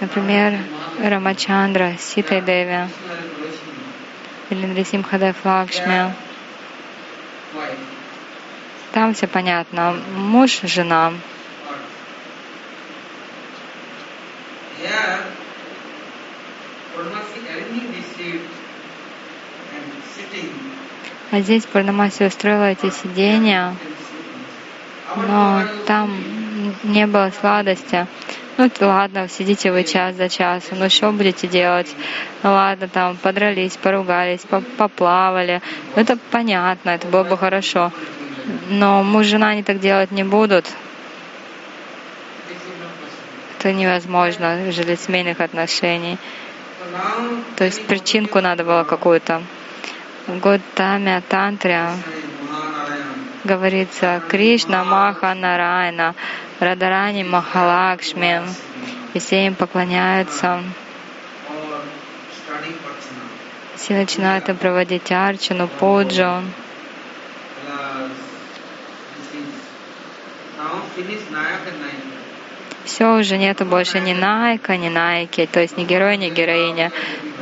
Например, 0.00 0.58
Рамачандра, 1.00 1.92
Ситай 2.00 2.40
Деви 2.40 2.88
или 4.50 4.66
Нрисимхадев 4.66 5.36
Лакшми. 5.44 6.12
Там 8.92 9.14
все 9.14 9.28
понятно. 9.28 9.96
Муж, 10.16 10.62
жена. 10.64 11.12
А 21.30 21.40
здесь 21.40 21.66
Парнамаси 21.66 22.24
устроила 22.24 22.70
эти 22.70 22.88
сидения, 22.90 23.74
но 25.14 25.62
там 25.86 26.10
не 26.84 27.06
было 27.06 27.30
сладости. 27.38 28.06
Ну 28.56 28.70
ладно, 28.80 29.28
сидите 29.28 29.70
вы 29.70 29.84
час 29.84 30.16
за 30.16 30.30
часом, 30.30 30.78
ну 30.78 30.88
что 30.88 31.12
будете 31.12 31.46
делать? 31.46 31.94
Ну 32.42 32.50
ладно, 32.50 32.88
там 32.88 33.16
подрались, 33.16 33.76
поругались, 33.76 34.40
поплавали. 34.78 35.60
Ну, 35.94 36.02
это 36.02 36.16
понятно, 36.30 36.90
это 36.90 37.06
было 37.06 37.24
бы 37.24 37.36
хорошо. 37.36 37.92
Но 38.70 39.04
муж 39.04 39.26
и 39.26 39.28
жена 39.28 39.50
они 39.50 39.62
так 39.62 39.80
делать 39.80 40.10
не 40.10 40.24
будут. 40.24 40.64
Это 43.58 43.72
невозможно 43.74 44.56
в 44.66 44.72
семейных 44.72 45.40
отношений. 45.40 46.16
То 47.56 47.64
есть 47.64 47.86
причинку 47.86 48.40
надо 48.40 48.64
было 48.64 48.84
какую-то. 48.84 49.42
Годтамя 50.28 51.22
Тантря 51.22 51.90
говорится 53.44 54.22
Кришна 54.28 54.84
Маха 54.84 55.32
Нарайна, 55.32 56.14
Радарани 56.60 57.24
Махалакшми, 57.24 58.42
и 59.14 59.18
все 59.20 59.46
им 59.46 59.54
поклоняются. 59.54 60.62
Все 63.76 63.94
начинают 63.94 64.50
им 64.50 64.56
проводить 64.58 65.10
арчану, 65.10 65.66
пуджу. 65.66 66.42
Все, 72.88 73.18
уже 73.18 73.36
нету 73.36 73.66
больше 73.66 74.00
ни 74.00 74.14
Найка, 74.14 74.78
ни 74.78 74.88
Найки, 74.88 75.46
то 75.46 75.60
есть 75.60 75.76
ни 75.76 75.84
герой, 75.84 76.16
ни 76.16 76.30
героиня. 76.30 76.90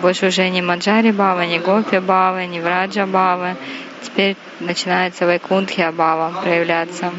Больше 0.02 0.26
уже 0.26 0.48
ни 0.50 0.61
Маджари 0.61 1.12
Бава, 1.12 1.46
ни 1.46 1.59
Гопи 1.59 2.00
Бава, 2.00 2.44
ни 2.46 2.59
Враджа 2.59 3.06
Бава. 3.06 3.56
Теперь 4.02 4.37
начинается 4.59 5.24
Вайкунтхия 5.24 5.92
Бава 5.92 6.42
проявляться. 6.42 7.12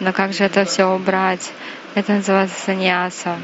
Но 0.00 0.12
как 0.12 0.32
же 0.32 0.42
это 0.42 0.64
все 0.64 0.84
убрать? 0.84 1.52
Это 1.94 2.14
называется 2.14 2.60
саньяса. 2.60 3.36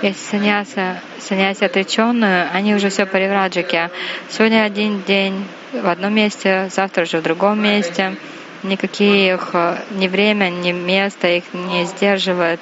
Если 0.00 0.22
саньяса, 0.30 1.00
саньяси 1.18 1.64
отреченную, 1.64 2.48
они 2.52 2.74
уже 2.74 2.88
все 2.88 3.04
паривраджики. 3.04 3.90
Сегодня 4.30 4.62
один 4.62 5.02
день 5.02 5.44
в 5.72 5.88
одном 5.88 6.14
месте, 6.14 6.68
завтра 6.70 7.02
уже 7.02 7.18
в 7.18 7.22
другом 7.22 7.60
месте. 7.60 8.14
Никакие 8.62 9.34
их 9.34 9.54
ни 9.90 10.06
время, 10.06 10.50
ни 10.50 10.70
место 10.70 11.26
их 11.26 11.44
не 11.52 11.84
сдерживают. 11.84 12.60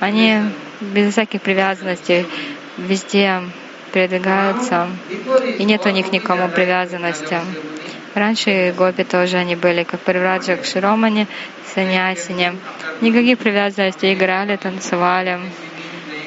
Они 0.00 0.38
без 0.80 1.12
всяких 1.12 1.42
привязанностей 1.42 2.26
везде 2.78 3.42
передвигаются, 3.92 4.88
и 5.58 5.64
нет 5.64 5.84
у 5.84 5.90
них 5.90 6.12
никому 6.12 6.48
привязанности. 6.48 7.40
Раньше 8.14 8.74
гопи 8.76 9.04
тоже 9.04 9.36
они 9.36 9.54
были, 9.54 9.84
как 9.84 10.00
Паривраджа 10.00 10.56
к 10.56 10.64
Широмане, 10.64 11.26
Саньясине. 11.74 12.54
Никаких 13.00 13.38
привязанностей, 13.38 14.14
играли, 14.14 14.56
танцевали. 14.56 15.38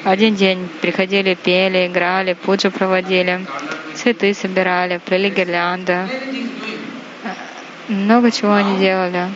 Один 0.04 0.34
день 0.34 0.68
приходили, 0.82 1.34
пели, 1.34 1.86
играли, 1.86 2.34
пуджу 2.34 2.70
проводили, 2.70 3.46
цветы 3.94 4.34
собирали, 4.34 4.98
плели 4.98 5.30
гирлянды. 5.30 6.06
Много 7.88 8.30
чего 8.30 8.52
они 8.52 8.78
делали. 8.78 9.28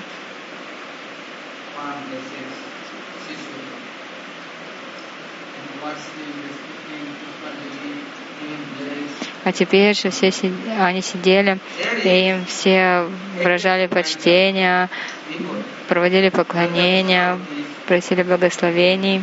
А 9.44 9.52
теперь 9.52 9.94
же 9.94 10.10
все 10.10 10.30
они 10.78 11.00
сидели, 11.00 11.58
и 12.04 12.08
им 12.08 12.44
все 12.44 13.06
выражали 13.38 13.86
почтение, 13.86 14.90
проводили 15.88 16.28
поклонения, 16.28 17.38
просили 17.86 18.22
благословений. 18.22 19.22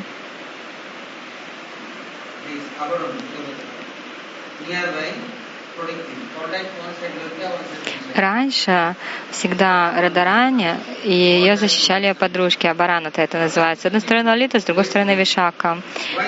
Раньше 8.16 8.96
всегда 9.32 9.94
Радарани, 10.00 10.76
и 11.04 11.12
ее 11.12 11.58
защищали 11.58 12.14
подружки, 12.14 12.66
Абараната 12.66 13.22
это 13.22 13.38
называется. 13.40 13.84
С 13.84 13.86
одной 13.88 14.02
стороны 14.02 14.30
Лалита, 14.30 14.60
с 14.60 14.64
другой 14.64 14.86
стороны 14.86 15.16
Вишака. 15.16 15.82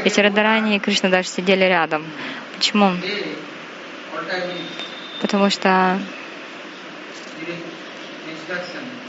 Эти 0.04 0.20
Радарани 0.20 0.76
и 0.76 0.80
Кришна 0.80 1.10
даже 1.10 1.30
сидели 1.30 1.64
рядом. 1.64 2.06
Почему? 2.56 2.92
Потому 5.22 5.50
что 5.50 6.00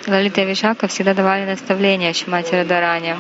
Лалита 0.07 0.40
и 0.40 0.46
Вишака 0.46 0.87
всегда 0.87 1.14
давали 1.14 1.44
наставления 1.46 2.12
Шимати 2.12 2.55
Радарани. 2.55 3.16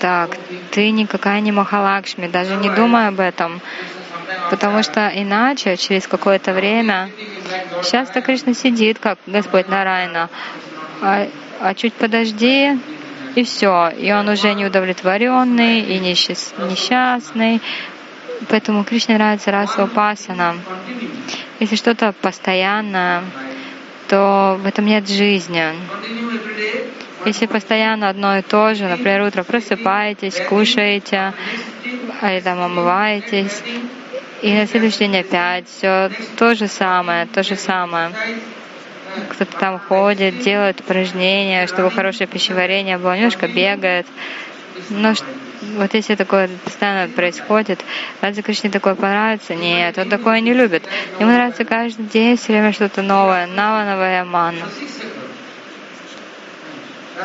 Так, 0.00 0.36
ты 0.70 0.90
никакая 0.90 1.40
не 1.40 1.52
Махалакшми, 1.52 2.26
даже 2.26 2.56
не 2.56 2.70
думай 2.70 3.08
об 3.08 3.20
этом. 3.20 3.60
Потому 4.50 4.82
что 4.82 5.10
иначе, 5.14 5.76
через 5.76 6.06
какое-то 6.06 6.52
время, 6.52 7.10
часто 7.90 8.20
Кришна 8.20 8.54
сидит, 8.54 8.98
как 8.98 9.18
Господь 9.26 9.68
Нарайна, 9.68 10.28
а, 11.00 11.28
а 11.60 11.74
чуть 11.74 11.94
подожди, 11.94 12.78
и 13.34 13.44
все. 13.44 13.90
И 13.90 14.12
он 14.12 14.28
уже 14.28 14.54
не 14.54 14.66
удовлетворенный 14.66 15.80
и 15.80 15.98
несчастный, 15.98 17.60
Поэтому 18.48 18.84
Кришне 18.84 19.14
нравится 19.14 19.50
раса 19.50 19.84
упасана. 19.84 20.56
Если 21.60 21.76
что-то 21.76 22.12
постоянно, 22.20 23.24
то 24.08 24.58
в 24.60 24.66
этом 24.66 24.86
нет 24.86 25.08
жизни. 25.08 25.64
Если 27.26 27.46
постоянно 27.46 28.10
одно 28.10 28.38
и 28.38 28.42
то 28.42 28.74
же, 28.74 28.86
например, 28.86 29.22
утро 29.22 29.42
просыпаетесь, 29.44 30.40
кушаете, 30.48 31.32
или 32.22 32.40
там 32.40 32.60
омываетесь, 32.60 33.62
и 34.42 34.52
на 34.52 34.66
следующий 34.66 34.98
день 34.98 35.18
опять 35.18 35.66
все 35.68 36.10
то 36.36 36.54
же 36.54 36.68
самое, 36.68 37.26
то 37.26 37.42
же 37.42 37.56
самое. 37.56 38.10
Кто-то 39.30 39.56
там 39.58 39.78
ходит, 39.78 40.40
делает 40.40 40.80
упражнения, 40.80 41.66
чтобы 41.66 41.90
хорошее 41.90 42.26
пищеварение 42.26 42.98
было, 42.98 43.16
немножко 43.16 43.48
бегает. 43.48 44.06
Но 44.90 45.14
вот 45.76 45.94
если 45.94 46.14
такое 46.14 46.50
постоянно 46.62 47.10
происходит, 47.10 47.80
разве 48.20 48.42
Кришне 48.42 48.70
такое 48.70 48.94
понравится? 48.94 49.54
Нет, 49.54 49.96
он 49.96 50.10
такое 50.10 50.40
не 50.40 50.52
любит. 50.52 50.82
Ему 51.18 51.30
нравится 51.30 51.64
каждый 51.64 52.06
день 52.06 52.36
все 52.36 52.52
время 52.52 52.72
что-то 52.72 53.02
новое, 53.02 53.46
нава 53.46 53.88
новая 53.88 54.24
манна. 54.24 54.66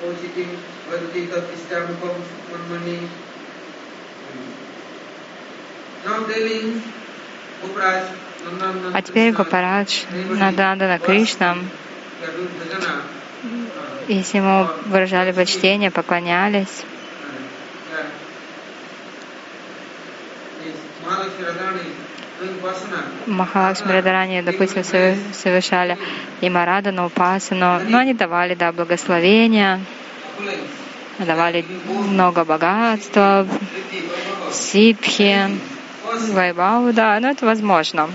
कौशिकीं 0.00 0.48
वदति 0.88 1.26
तत्तिष्ठामुखं 1.34 2.16
मन्मणि 2.52 2.96
А 8.92 9.02
теперь 9.02 9.32
Гопарадж 9.32 10.04
Надандана 10.30 10.98
Кришна, 10.98 11.56
если 14.08 14.38
ему 14.38 14.66
выражали 14.86 15.30
почтение, 15.30 15.92
поклонялись, 15.92 16.82
Махалакшми 23.25 23.91
Радарани, 23.91 24.41
допустим, 24.41 24.83
совершали 24.83 25.97
и 26.41 26.49
Марадану, 26.49 27.07
Упасану, 27.07 27.79
но 27.87 27.97
они 27.97 28.13
давали, 28.13 28.53
да, 28.53 28.71
благословения, 28.71 29.81
давали 31.17 31.65
много 31.87 32.45
богатства, 32.45 33.47
ситхи, 34.51 35.49
вайбау, 36.31 36.93
да, 36.93 37.19
но 37.19 37.29
это 37.29 37.45
возможно. 37.45 38.09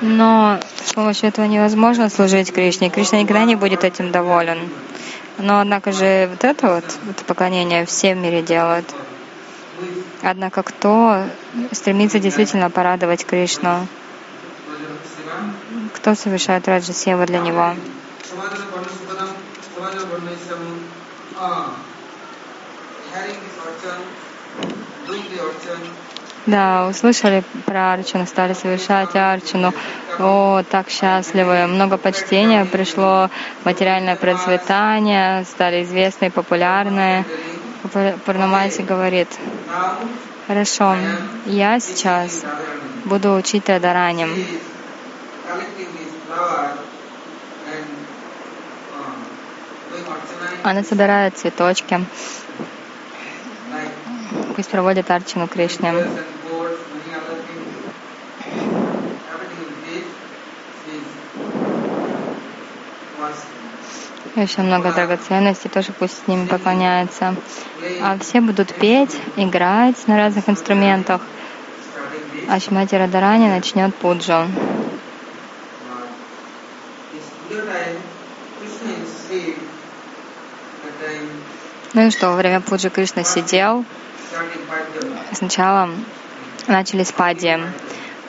Но 0.00 0.60
с 0.84 0.92
помощью 0.92 1.28
этого 1.28 1.46
невозможно 1.46 2.08
служить 2.10 2.52
Кришне. 2.52 2.90
Кришна 2.90 3.20
никогда 3.20 3.44
не 3.44 3.54
будет 3.54 3.84
этим 3.84 4.10
доволен. 4.10 4.58
Но, 5.38 5.60
однако 5.60 5.92
же, 5.92 6.28
вот 6.30 6.44
это 6.44 6.74
вот 6.74 6.84
это 7.10 7.24
поклонение 7.24 7.84
все 7.86 8.14
в 8.14 8.18
мире 8.18 8.42
делают. 8.42 8.86
Однако 10.22 10.62
кто 10.62 11.26
стремится 11.72 12.18
действительно 12.18 12.70
порадовать 12.70 13.26
Кришну? 13.26 13.86
Кто 15.94 16.14
совершает 16.14 16.68
раджа 16.68 16.92
севу 16.92 17.26
для 17.26 17.40
него? 17.40 17.74
Да, 26.46 26.86
услышали 26.88 27.42
про 27.64 27.94
Арчуну, 27.94 28.26
стали 28.26 28.52
совершать 28.52 29.16
Арчуну. 29.16 29.72
О, 30.18 30.62
так 30.70 30.90
счастливы. 30.90 31.66
Много 31.66 31.96
почтения 31.96 32.66
пришло, 32.66 33.30
материальное 33.64 34.16
процветание, 34.16 35.44
стали 35.44 35.84
известны, 35.84 36.30
популярны. 36.30 37.24
Пурнамайси 38.26 38.82
говорит, 38.82 39.28
хорошо, 40.46 40.96
я 41.46 41.80
сейчас 41.80 42.44
буду 43.04 43.34
учить 43.34 43.68
Радараням. 43.68 44.30
Она 50.62 50.82
собирает 50.82 51.36
цветочки, 51.36 52.06
пусть 54.56 54.70
проводит 54.70 55.10
Арчину 55.10 55.46
Кришне. 55.46 55.92
Еще 64.36 64.62
много 64.62 64.92
драгоценностей, 64.92 65.70
тоже 65.70 65.92
пусть 65.92 66.24
с 66.24 66.26
ними 66.26 66.46
поклоняется. 66.46 67.36
А 68.02 68.18
все 68.18 68.40
будут 68.40 68.74
петь, 68.74 69.16
играть 69.36 70.08
на 70.08 70.16
разных 70.16 70.48
инструментах. 70.48 71.20
А 72.48 72.58
Шимати 72.58 72.96
Радарани 72.96 73.48
начнет 73.48 73.94
пуджу. 73.94 74.46
Ну 81.92 82.06
и 82.08 82.10
что, 82.10 82.30
во 82.30 82.36
время 82.36 82.60
пуджи 82.60 82.90
Кришна 82.90 83.22
сидел. 83.22 83.84
Сначала 85.32 85.90
начали 86.66 87.04
с. 87.04 87.14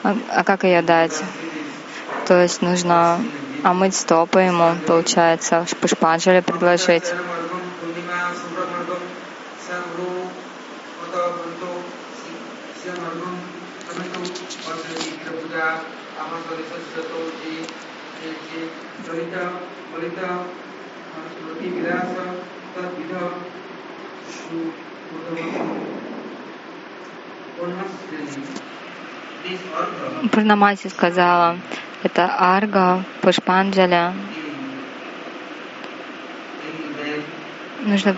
А, 0.04 0.16
а 0.30 0.44
как 0.44 0.62
ее 0.62 0.82
дать? 0.82 1.20
То 2.28 2.40
есть 2.40 2.62
нужно 2.62 3.18
омыть 3.66 3.96
стопы 3.96 4.40
ему, 4.40 4.76
получается, 4.86 5.66
пушпанджали 5.80 6.40
предложить. 6.40 7.12
Пурнамаси 30.32 30.88
сказала, 30.88 31.58
это 32.02 32.34
арга, 32.38 33.02
пушпанджаля. 33.22 34.12
Нужно, 37.82 38.16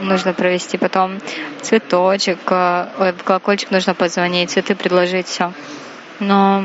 нужно 0.00 0.32
провести 0.32 0.78
потом 0.78 1.18
цветочек, 1.62 2.38
э, 2.50 3.12
в 3.16 3.22
колокольчик 3.22 3.70
нужно 3.70 3.94
позвонить, 3.94 4.50
цветы 4.50 4.74
предложить, 4.74 5.28
все. 5.28 5.52
Но 6.18 6.64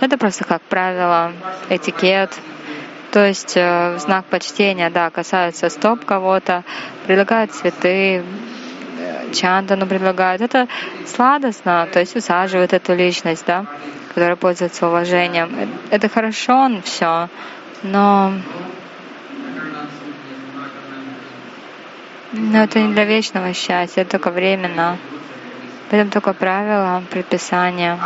это 0.00 0.18
просто 0.18 0.44
как 0.44 0.62
правило, 0.62 1.32
этикет. 1.70 2.30
То 3.10 3.26
есть 3.26 3.54
э, 3.56 3.96
знак 3.98 4.26
почтения, 4.26 4.90
да, 4.90 5.08
касается 5.10 5.70
стоп 5.70 6.04
кого-то, 6.04 6.64
предлагают 7.06 7.52
цветы, 7.52 8.22
чандану 9.32 9.86
предлагают. 9.86 10.42
Это 10.42 10.68
сладостно, 11.06 11.88
то 11.92 12.00
есть 12.00 12.16
усаживают 12.16 12.72
эту 12.72 12.94
личность, 12.94 13.44
да, 13.46 13.66
которая 14.08 14.36
пользуется 14.36 14.86
уважением. 14.88 15.70
Это 15.90 16.08
хорошо, 16.08 16.70
все, 16.84 17.28
но 17.82 18.32
но 22.32 22.62
это 22.62 22.80
не 22.80 22.92
для 22.92 23.04
вечного 23.04 23.54
счастья, 23.54 24.02
это 24.02 24.12
только 24.12 24.30
временно. 24.30 24.98
Поэтому 25.90 26.10
только 26.10 26.34
правила, 26.34 27.02
предписания. 27.10 27.98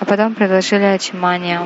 А 0.00 0.04
потом 0.04 0.34
предложили 0.34 0.84
очимание. 0.84 1.60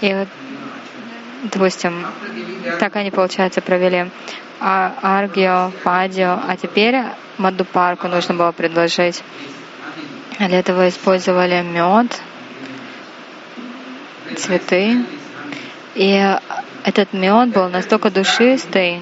И 0.00 0.14
вот, 0.14 0.28
допустим, 1.44 2.06
так 2.78 2.96
они, 2.96 3.10
получается, 3.10 3.60
провели 3.60 4.10
а, 4.60 4.94
Аргио, 5.02 5.72
Падио, 5.82 6.38
а 6.46 6.56
теперь 6.56 6.96
Мадупарку 7.36 8.08
нужно 8.08 8.34
было 8.34 8.52
предложить. 8.52 9.22
Для 10.38 10.58
этого 10.58 10.88
использовали 10.88 11.62
мед, 11.62 12.20
цветы. 14.36 15.04
И 15.94 16.36
этот 16.84 17.12
мед 17.12 17.50
был 17.50 17.68
настолько 17.68 18.10
душистый. 18.10 19.00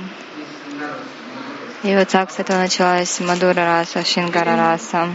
И 1.82 1.94
вот 1.94 2.08
так 2.08 2.30
с 2.30 2.38
этого 2.38 2.58
началась 2.58 3.20
Мадура 3.20 3.64
раса, 3.64 4.04
Шингара 4.04 4.56
раса. 4.56 5.08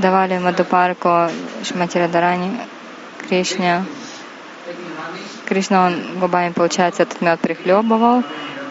Давали 0.00 0.38
Мадупарку 0.38 1.30
Шмати 1.62 1.98
Радарани 1.98 2.58
Кришне. 3.18 3.84
Кришна, 5.46 5.86
он 5.86 6.18
губами, 6.18 6.52
получается, 6.52 7.02
этот 7.02 7.20
мед 7.20 7.40
прихлебывал 7.40 8.22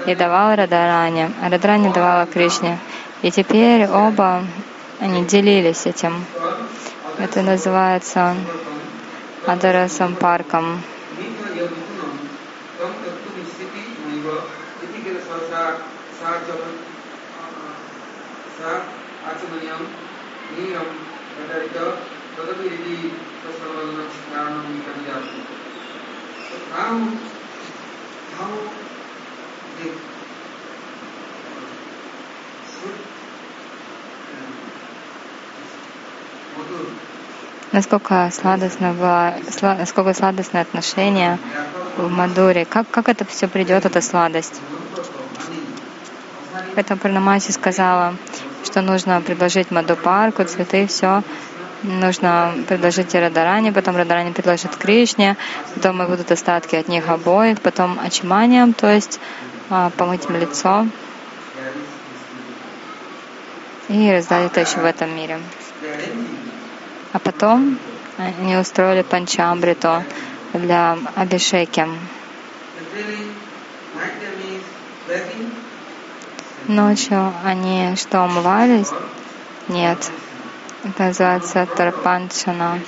и 0.08 0.16
давал 0.16 0.56
Радаране. 0.56 1.32
А 1.42 1.50
Радарани 1.50 1.92
давала 1.94 2.26
Кришне. 2.26 2.80
И 3.22 3.32
теперь 3.32 3.86
оба, 3.88 4.44
они 5.00 5.26
делились 5.26 5.86
этим. 5.86 6.26
Это 7.18 7.42
называется 7.42 8.36
Адарасам 9.46 10.16
парком. 10.16 10.82
तदपि 22.37 22.67
यदि 22.67 22.97
तत्सर्वकारणं 23.45 24.63
विपर्याप्ति 24.73 25.41
So 26.47 26.57
how, 26.73 26.99
how 28.37 28.51
the 29.79 29.89
насколько 37.73 38.31
сладостно 38.33 38.93
было, 38.93 39.35
насколько 39.63 40.15
сладостное 40.15 40.63
отношение 40.63 41.39
в 41.97 42.09
Мадуре, 42.09 42.65
как, 42.65 42.89
как 42.89 43.09
это 43.09 43.25
все 43.25 43.49
придет, 43.49 43.85
эта 43.85 44.01
сладость. 44.01 44.61
Поэтому 46.77 47.01
Пранамаси 47.01 47.51
сказала, 47.51 48.15
что 48.70 48.82
нужно 48.82 49.20
предложить 49.22 49.72
Мадупарку, 49.72 50.44
цветы, 50.44 50.86
все. 50.86 51.24
Нужно 51.82 52.54
предложить 52.68 53.16
Радарани, 53.16 53.72
потом 53.72 53.96
Радарани 53.96 54.32
предложит 54.32 54.76
Кришне, 54.76 55.38
потом 55.74 56.04
и 56.04 56.06
будут 56.06 56.32
остатки 56.32 56.76
от 56.76 56.88
них 56.88 57.10
обоих, 57.10 57.62
потом 57.62 58.00
Ачманием, 58.00 58.74
то 58.74 58.88
есть 58.92 59.20
а, 59.70 59.90
помыть 59.98 60.26
им 60.26 60.36
лицо 60.36 60.86
и 63.88 64.12
раздать 64.12 64.52
это 64.52 64.62
еще 64.62 64.80
в 64.82 64.86
этом 64.86 65.16
мире. 65.16 65.40
А 67.12 67.20
потом 67.20 67.80
они 68.18 68.56
устроили 68.56 69.02
панчамбриту 69.02 70.04
для 70.54 70.98
Абишеки. 71.16 71.88
Ночью 76.70 77.34
они 77.44 77.96
что, 77.96 78.26
умывались? 78.26 78.92
Нет. 79.70 79.98
Это 80.84 81.04
называется 81.06 81.66
тарпанчана. 81.66 82.80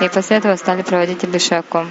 И 0.00 0.08
после 0.08 0.38
этого 0.38 0.56
стали 0.56 0.82
проводить 0.82 1.22
Абишеку. 1.22 1.86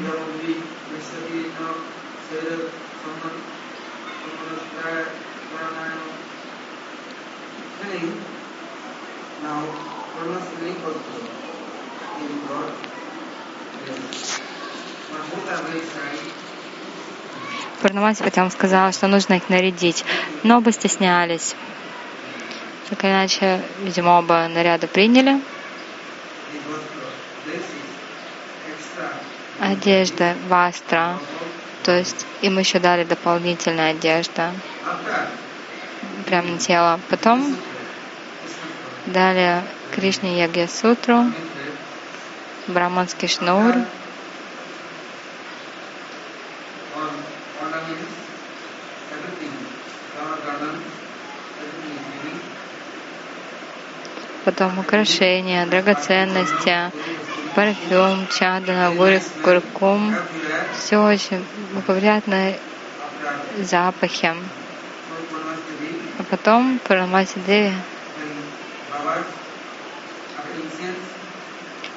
Пурнамаси 17.82 18.24
потом 18.24 18.50
сказал, 18.50 18.92
что 18.92 19.08
нужно 19.08 19.36
их 19.36 19.50
нарядить, 19.50 20.04
но 20.44 20.58
оба 20.58 20.72
стеснялись. 20.72 21.56
Так 22.90 23.04
иначе, 23.04 23.62
видимо, 23.82 24.20
оба 24.20 24.48
наряда 24.48 24.88
приняли. 24.88 25.42
Одежда, 29.60 30.36
вастра, 30.48 31.20
то 31.84 31.92
есть 31.98 32.26
им 32.42 32.60
еще 32.60 32.80
дали 32.80 33.04
дополнительная 33.04 33.92
одежда 33.92 34.52
прямо 36.26 36.52
на 36.52 36.58
тело. 36.58 37.00
Потом 37.10 37.56
дали 39.06 39.62
Кришне 39.92 40.40
Ягья 40.40 40.68
Сутру, 40.68 41.26
Браманский 42.68 43.28
шнур, 43.28 43.76
потом 54.46 54.80
украшения, 54.80 55.66
драгоценности, 55.66 56.92
парфюм, 57.56 58.28
чадана, 58.28 58.94
горик, 58.96 59.24
куркум. 59.44 60.16
Все 60.78 60.98
очень 60.98 61.46
благоприятные 61.74 62.60
запахи. 63.58 64.34
А 66.18 66.24
потом 66.30 66.80
Парамаси 66.88 67.40
Деви 67.46 67.74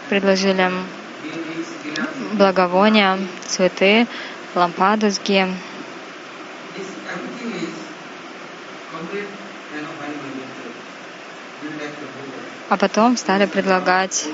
предложили 0.08 0.70
благовония, 2.32 3.18
цветы, 3.46 4.06
лампадусги. 4.54 5.46
А 12.70 12.76
потом 12.76 13.16
стали 13.16 13.46
предлагать 13.46 14.26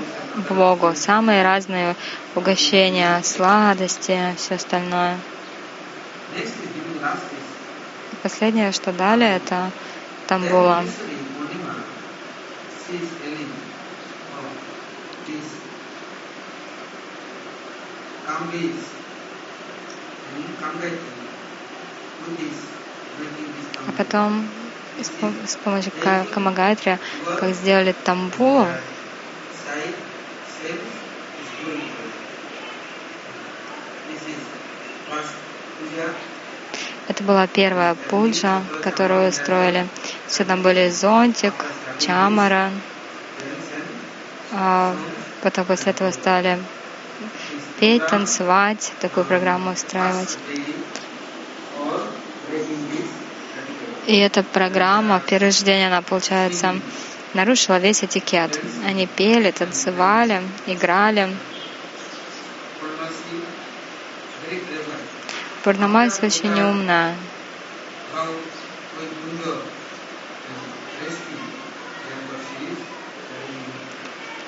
Богу 0.49 0.93
самые 0.97 1.45
разные 1.45 1.95
угощения, 2.35 3.23
сладости, 3.23 4.19
все 4.37 4.57
остальное. 4.57 5.17
Последнее, 8.23 8.73
что 8.73 8.93
дали, 8.93 9.27
это 9.27 9.71
тамбула. 10.27 10.85
А 23.87 23.93
потом 23.97 24.49
с, 25.01 25.11
с 25.51 25.57
помощью 25.57 25.93
Камагатри, 26.33 26.99
как 27.39 27.55
сделали 27.55 27.95
тамбулу, 28.05 28.67
это 37.09 37.23
была 37.23 37.47
первая 37.47 37.95
пуджа, 38.11 38.63
которую 38.83 39.29
устроили. 39.29 39.87
Все 40.27 40.45
там 40.45 40.63
были 40.63 40.89
зонтик, 40.91 41.55
чамара. 41.99 42.71
А 44.53 44.95
потом 45.43 45.65
после 45.67 45.93
этого 45.93 46.11
стали 46.11 46.59
петь, 47.85 48.07
танцевать, 48.07 48.93
такую 49.01 49.27
программу 49.27 49.73
устраивать. 49.73 50.39
И 54.07 54.17
эта 54.17 54.43
программа, 54.43 55.21
первый 55.21 55.51
же 55.51 55.65
день 55.65 55.85
она, 55.85 56.01
получается, 56.01 56.77
нарушила 57.35 57.79
весь 57.79 58.03
этикет. 58.03 58.59
Они 58.87 59.07
пели, 59.07 59.51
танцевали, 59.51 60.41
играли. 60.67 61.29
Пурнамаси 65.63 66.21
очень 66.23 66.59
умная. 66.63 67.15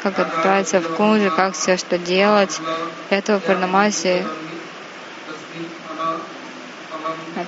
Как 0.07 0.21
отправиться 0.21 0.81
в 0.81 0.95
кунджи, 0.95 1.31
как 1.31 1.55
все 1.55 1.77
что 1.77 1.99
делать. 1.99 2.61
Этого 3.11 3.41
Пурнамаси 3.41 4.23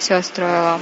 все 0.01 0.21
строила. 0.23 0.81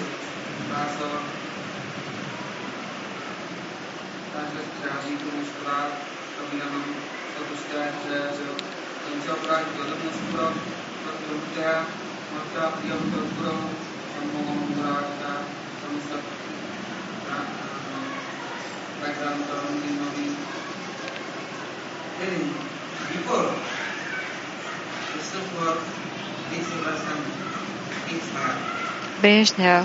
Прежде 29.21 29.83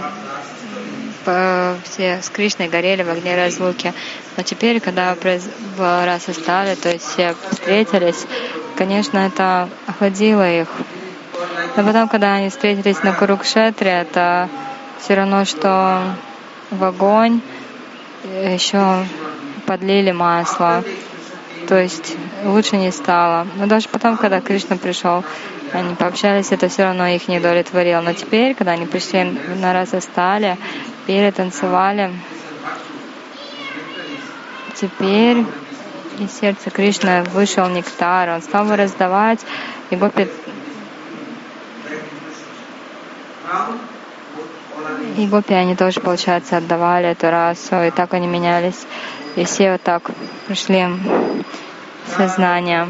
все 1.83 2.21
с 2.21 2.29
Кришной 2.29 2.67
горели 2.67 3.03
в 3.03 3.09
огне 3.09 3.35
разлуки. 3.35 3.93
Но 4.37 4.43
теперь, 4.43 4.79
когда 4.79 5.15
раз 5.23 6.23
стали, 6.23 6.75
то 6.75 6.89
есть 6.89 7.05
все 7.05 7.35
встретились, 7.49 8.25
конечно, 8.77 9.19
это 9.19 9.69
охладило 9.87 10.49
их. 10.49 10.67
Но 11.75 11.83
потом, 11.83 12.07
когда 12.07 12.35
они 12.35 12.49
встретились 12.49 13.03
на 13.03 13.13
Курукшетре, 13.13 13.91
это 13.91 14.49
все 14.99 15.15
равно, 15.15 15.45
что 15.45 16.15
в 16.69 16.83
огонь 16.83 17.41
еще 18.23 19.05
подлили 19.65 20.11
масло. 20.11 20.83
То 21.71 21.81
есть 21.81 22.17
лучше 22.43 22.75
не 22.75 22.91
стало. 22.91 23.47
Но 23.55 23.65
даже 23.65 23.87
потом, 23.87 24.17
когда 24.17 24.41
Кришна 24.41 24.75
пришел, 24.75 25.23
они 25.71 25.95
пообщались, 25.95 26.51
это 26.51 26.67
все 26.67 26.83
равно 26.83 27.07
их 27.07 27.29
не 27.29 27.37
удовлетворило. 27.37 28.01
Но 28.01 28.11
теперь, 28.11 28.55
когда 28.55 28.73
они 28.73 28.85
пришли 28.85 29.39
на 29.55 29.71
раз 29.71 29.91
стали, 30.03 30.57
пели, 31.07 31.31
танцевали, 31.31 32.11
теперь 34.75 35.45
из 36.19 36.37
сердца 36.37 36.71
Кришны 36.71 37.23
вышел 37.31 37.69
нектар, 37.69 38.31
он 38.31 38.41
стал 38.41 38.65
его 38.65 38.75
раздавать, 38.75 39.39
и 39.91 39.95
гопи 39.95 40.27
и 45.17 45.27
гопи, 45.27 45.53
они 45.53 45.75
тоже, 45.75 45.99
получается, 45.99 46.57
отдавали 46.57 47.09
эту 47.09 47.29
расу, 47.29 47.75
и 47.83 47.91
так 47.91 48.13
они 48.13 48.27
менялись. 48.27 48.85
И 49.35 49.45
все 49.45 49.73
вот 49.73 49.81
так 49.81 50.03
пришли 50.47 50.87
сознание. 52.15 52.87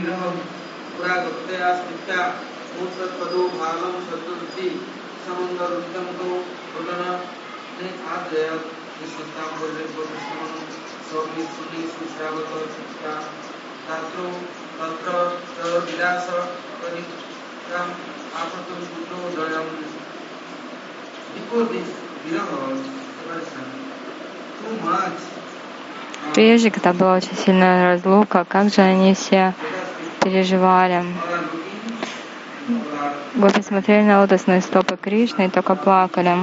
Прежде, 26.33 26.71
когда 26.71 26.93
была 26.93 27.15
очень 27.17 27.35
сильная 27.35 27.93
разлука, 27.93 28.45
как 28.47 28.73
же 28.73 28.81
они 28.81 29.13
все 29.13 29.53
переживали. 30.21 31.03
Гопи 33.35 33.61
смотрели 33.61 34.03
на 34.03 34.21
лотосные 34.21 34.61
стопы 34.61 34.97
Кришны 35.01 35.47
и 35.47 35.49
только 35.49 35.75
плакали. 35.75 36.37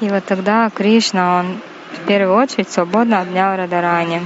И 0.00 0.08
вот 0.08 0.24
тогда 0.24 0.70
Кришна, 0.70 1.40
он 1.40 1.60
в 1.92 2.06
первую 2.06 2.36
очередь 2.36 2.70
свободно 2.70 3.20
обнял 3.20 3.56
Радарани. 3.56 4.22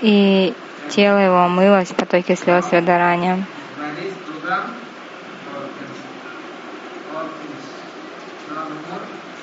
И 0.00 0.54
тело 0.88 1.18
его 1.18 1.38
омылось 1.38 1.88
в 1.88 1.94
потоке 1.94 2.36
слез 2.36 2.72
Радарани. 2.72 3.44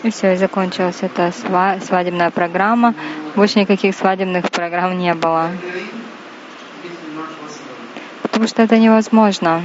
И 0.04 0.12
все, 0.12 0.34
и 0.34 0.38
закончилась 0.38 0.98
эта 1.02 1.32
свадебная 1.32 2.30
программа. 2.30 2.94
Больше 3.36 3.60
никаких 3.60 3.96
свадебных 3.96 4.52
программ 4.52 4.98
не 4.98 5.14
было. 5.16 5.50
Потому 8.22 8.48
что 8.48 8.62
это 8.62 8.78
невозможно. 8.78 9.64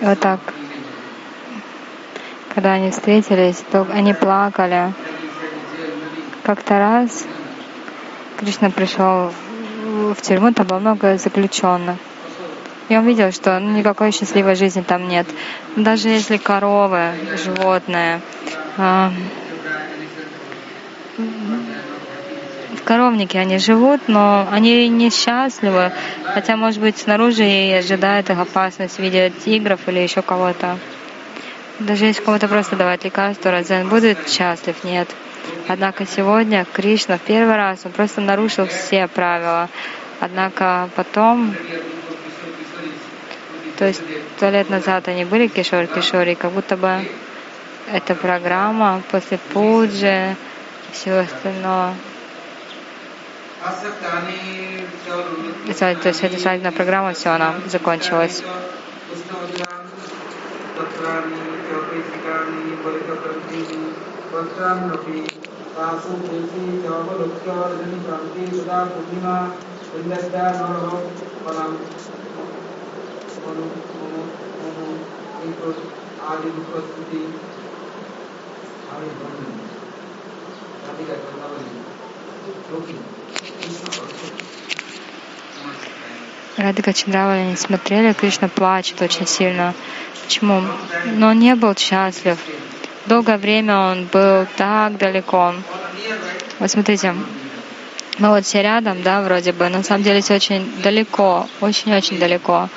Вот 0.00 0.18
так, 0.18 0.40
когда 2.54 2.72
они 2.72 2.90
встретились, 2.90 3.62
то 3.70 3.86
они 3.92 4.14
плакали. 4.14 4.92
Как-то 6.42 6.78
раз 6.78 7.26
Кришна 8.38 8.70
пришел 8.70 9.32
в 10.14 10.16
тюрьму, 10.22 10.52
там 10.52 10.66
было 10.66 10.78
много 10.78 11.18
заключенных. 11.18 11.96
И 12.88 12.96
он 12.96 13.06
видел, 13.06 13.30
что 13.30 13.60
ну, 13.60 13.76
никакой 13.78 14.10
счастливой 14.10 14.56
жизни 14.56 14.82
там 14.82 15.06
нет. 15.06 15.26
Даже 15.76 16.08
если 16.08 16.38
коровы, 16.38 17.12
животные, 17.36 18.20
э, 18.78 19.10
в 22.80 22.84
коровнике 22.84 23.38
они 23.38 23.58
живут, 23.58 24.08
но 24.08 24.48
они 24.50 24.88
несчастливы, 24.88 25.92
хотя, 26.24 26.56
может 26.56 26.80
быть, 26.80 26.98
снаружи 26.98 27.44
и 27.44 27.72
ожидает 27.72 28.30
их 28.30 28.38
опасность 28.38 28.96
в 28.96 28.98
виде 28.98 29.30
тигров 29.44 29.80
или 29.86 30.00
еще 30.00 30.22
кого-то. 30.22 30.78
Даже 31.78 32.06
если 32.06 32.22
кому-то 32.22 32.48
просто 32.48 32.76
давать 32.76 33.04
лекарство, 33.04 33.50
разве 33.50 33.80
он 33.80 33.88
будет 33.88 34.28
счастлив? 34.28 34.82
Нет. 34.84 35.08
Однако 35.68 36.06
сегодня 36.06 36.66
Кришна 36.72 37.16
в 37.16 37.20
первый 37.20 37.56
раз, 37.56 37.80
он 37.84 37.92
просто 37.92 38.20
нарушил 38.20 38.66
все 38.66 39.06
правила. 39.08 39.68
Однако 40.20 40.90
потом, 40.96 41.54
то 43.78 43.86
есть 43.86 44.02
сто 44.36 44.50
лет 44.50 44.68
назад 44.68 45.08
они 45.08 45.24
были 45.24 45.46
кишор 45.46 45.86
кишори, 45.86 46.34
как 46.34 46.52
будто 46.52 46.76
бы 46.76 47.06
эта 47.92 48.14
программа 48.14 49.02
после 49.10 49.38
пуджи 49.52 50.36
всего 50.92 51.18
остального. 51.18 51.94
То 55.66 56.08
есть 56.08 56.22
эта 56.22 56.38
свадебная 56.38 56.72
программа, 56.72 57.12
все, 57.12 57.30
она 57.30 57.54
закончилась. 57.66 58.42
Радика 86.56 86.92
Чандравали 86.92 87.44
не 87.50 87.56
смотрели, 87.56 88.12
Кришна 88.12 88.48
плачет 88.48 89.00
очень 89.00 89.26
сильно. 89.26 89.74
Почему? 90.22 90.62
Но 91.06 91.28
он 91.28 91.38
не 91.38 91.54
был 91.54 91.74
счастлив. 91.76 92.38
Долгое 93.06 93.38
время 93.38 93.78
он 93.78 94.04
был 94.04 94.46
так 94.56 94.98
далеко. 94.98 95.54
Вот 96.58 96.70
смотрите, 96.70 97.14
мы 98.18 98.28
вот 98.28 98.44
все 98.44 98.62
рядом, 98.62 99.02
да, 99.02 99.22
вроде 99.22 99.52
бы, 99.52 99.68
на 99.70 99.82
самом 99.82 100.02
деле 100.02 100.20
все 100.20 100.34
очень 100.34 100.70
далеко, 100.82 101.48
очень-очень 101.60 102.18
далеко. 102.18 102.68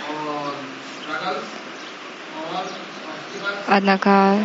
Однако, 3.67 4.37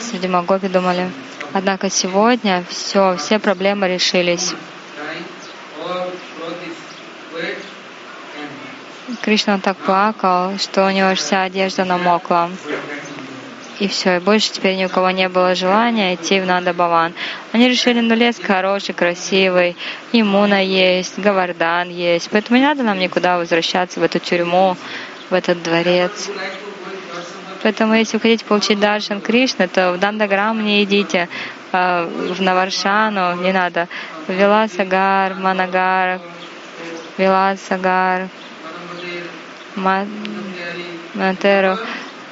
среди 0.00 0.28
Магопи 0.28 0.68
думали, 0.68 1.10
однако 1.52 1.90
сегодня 1.90 2.64
все, 2.68 3.16
все 3.16 3.38
проблемы 3.38 3.88
решились. 3.88 4.54
Кришна 9.22 9.58
так 9.58 9.76
плакал, 9.76 10.58
что 10.58 10.86
у 10.86 10.90
него 10.90 11.14
вся 11.14 11.42
одежда 11.42 11.84
намокла 11.84 12.50
и 13.78 13.86
все, 13.86 14.16
и 14.16 14.20
больше 14.20 14.52
теперь 14.52 14.76
ни 14.76 14.84
у 14.84 14.88
кого 14.88 15.10
не 15.10 15.28
было 15.28 15.54
желания 15.54 16.14
идти 16.14 16.40
в 16.40 16.46
Нандабаван. 16.46 17.14
Они 17.52 17.68
решили, 17.68 18.00
ну 18.00 18.14
лес 18.14 18.36
хороший, 18.42 18.94
красивый, 18.94 19.76
иммуна 20.12 20.62
есть, 20.62 21.18
Гавардан 21.18 21.88
есть, 21.88 22.28
поэтому 22.30 22.58
не 22.58 22.64
надо 22.64 22.82
нам 22.82 22.98
никуда 22.98 23.38
возвращаться 23.38 24.00
в 24.00 24.02
эту 24.02 24.18
тюрьму, 24.18 24.76
в 25.30 25.34
этот 25.34 25.62
дворец. 25.62 26.28
Поэтому, 27.62 27.94
если 27.94 28.16
вы 28.16 28.20
хотите 28.20 28.44
получить 28.44 28.78
даршан 28.78 29.20
Кришны, 29.20 29.68
то 29.68 29.92
в 29.92 29.98
Дандаграм 29.98 30.64
не 30.64 30.84
идите, 30.84 31.28
а 31.72 32.06
в 32.06 32.40
Наваршану 32.40 33.34
не 33.42 33.52
надо. 33.52 33.88
Виласагар, 34.28 35.34
Манагар, 35.34 36.20
Виласагар, 37.16 38.28
Мантеру, 39.74 41.78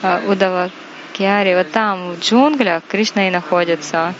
а, 0.02 0.22
Удава 0.28 0.70
Киари, 1.12 1.54
вот 1.54 1.72
там, 1.72 2.12
в 2.12 2.20
джунглях, 2.20 2.82
Кришна 2.88 3.28
и 3.28 3.30
находится. 3.30 4.14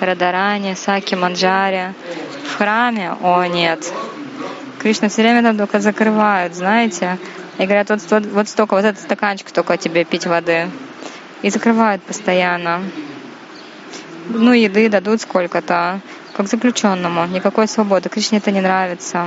Радарани, 0.00 0.74
Саки, 0.74 1.14
Манджари. 1.14 1.94
В 2.46 2.56
храме, 2.56 3.14
о 3.20 3.44
нет. 3.44 3.92
Кришна 4.78 5.08
все 5.08 5.22
время 5.22 5.42
там 5.42 5.58
только 5.58 5.80
закрывают, 5.80 6.54
знаете. 6.54 7.18
И 7.58 7.64
говорят, 7.64 7.90
вот, 7.90 8.00
вот, 8.10 8.26
вот 8.26 8.48
столько, 8.48 8.74
вот 8.74 8.84
этот 8.84 9.00
стаканчик 9.00 9.50
только 9.50 9.76
тебе 9.76 10.04
пить 10.04 10.26
воды. 10.26 10.70
И 11.42 11.50
закрывают 11.50 12.02
постоянно. 12.02 12.82
Ну, 14.28 14.52
еды 14.52 14.88
дадут 14.88 15.20
сколько-то, 15.20 16.00
как 16.34 16.46
заключенному. 16.46 17.26
Никакой 17.26 17.66
свободы. 17.66 18.08
Кришне 18.08 18.38
это 18.38 18.50
не 18.52 18.60
нравится. 18.60 19.26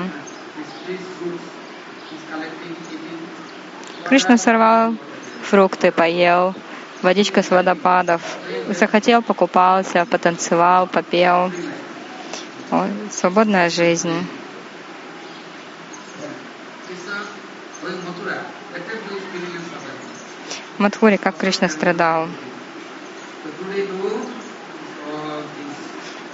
Кришна 4.06 4.38
сорвал 4.38 4.96
фрукты, 5.44 5.92
поел 5.92 6.56
водичка 7.02 7.44
с 7.44 7.50
водопадов. 7.50 8.22
Захотел, 8.70 9.22
покупался, 9.22 10.06
потанцевал, 10.06 10.88
попел. 10.88 11.52
О, 12.72 12.88
свободная 13.12 13.70
жизнь. 13.70 14.26
Матхури, 20.78 21.18
как 21.18 21.38
Кришна 21.38 21.68
страдал. 21.68 22.28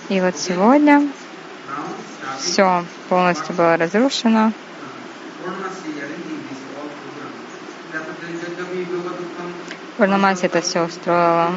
И 0.09 0.21
вот 0.21 0.37
сегодня 0.37 1.07
все 2.39 2.83
полностью 3.09 3.55
было 3.55 3.77
разрушено. 3.77 4.51
Варнамаси 9.97 10.45
это 10.45 10.61
все 10.61 10.83
устроила. 10.83 11.53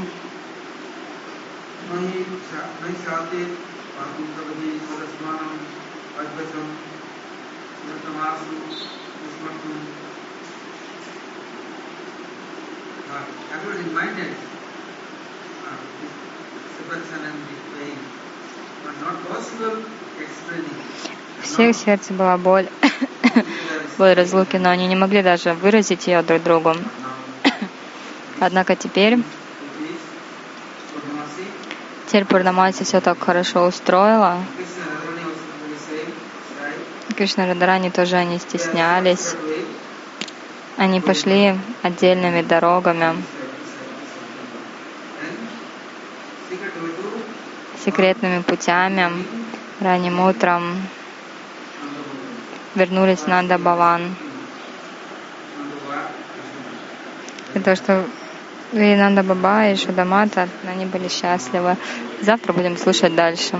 У 21.39 21.43
всех 21.43 21.77
сердце 21.77 22.13
была 22.13 22.37
боль, 22.37 22.69
боль 23.99 24.15
разлуки, 24.15 24.57
но 24.57 24.71
они 24.71 24.87
не 24.87 24.97
могли 24.97 25.23
даже 25.23 25.55
выразить 25.55 26.07
ее 26.07 26.23
друг 26.23 26.43
другу. 26.43 26.75
Однако 28.41 28.77
теперь, 28.77 29.19
теперь 32.07 32.25
Пурнамаси 32.25 32.85
все 32.85 33.01
так 33.01 33.23
хорошо 33.23 33.67
устроила. 33.67 34.39
Кришна 37.17 37.47
Радарани 37.47 37.91
тоже 37.91 38.17
они 38.17 38.39
стеснялись. 38.39 39.35
Они 40.81 40.99
пошли 41.03 41.55
отдельными 41.83 42.41
дорогами. 42.41 43.22
секретными 47.85 48.41
путями 48.41 49.11
ранним 49.81 50.20
утром 50.20 50.62
вернулись 52.74 53.26
на 53.26 53.43
Дабаван. 53.43 54.16
Того, 57.62 57.76
что 57.76 58.05
и 58.72 58.97
Нанда 58.97 59.22
Баба, 59.22 59.68
и 59.68 59.76
Шадамата, 59.76 60.49
они 60.66 60.87
были 60.87 61.09
счастливы. 61.09 61.76
Завтра 62.22 62.55
будем 62.55 62.78
слушать 62.78 63.14
дальше. 63.14 63.59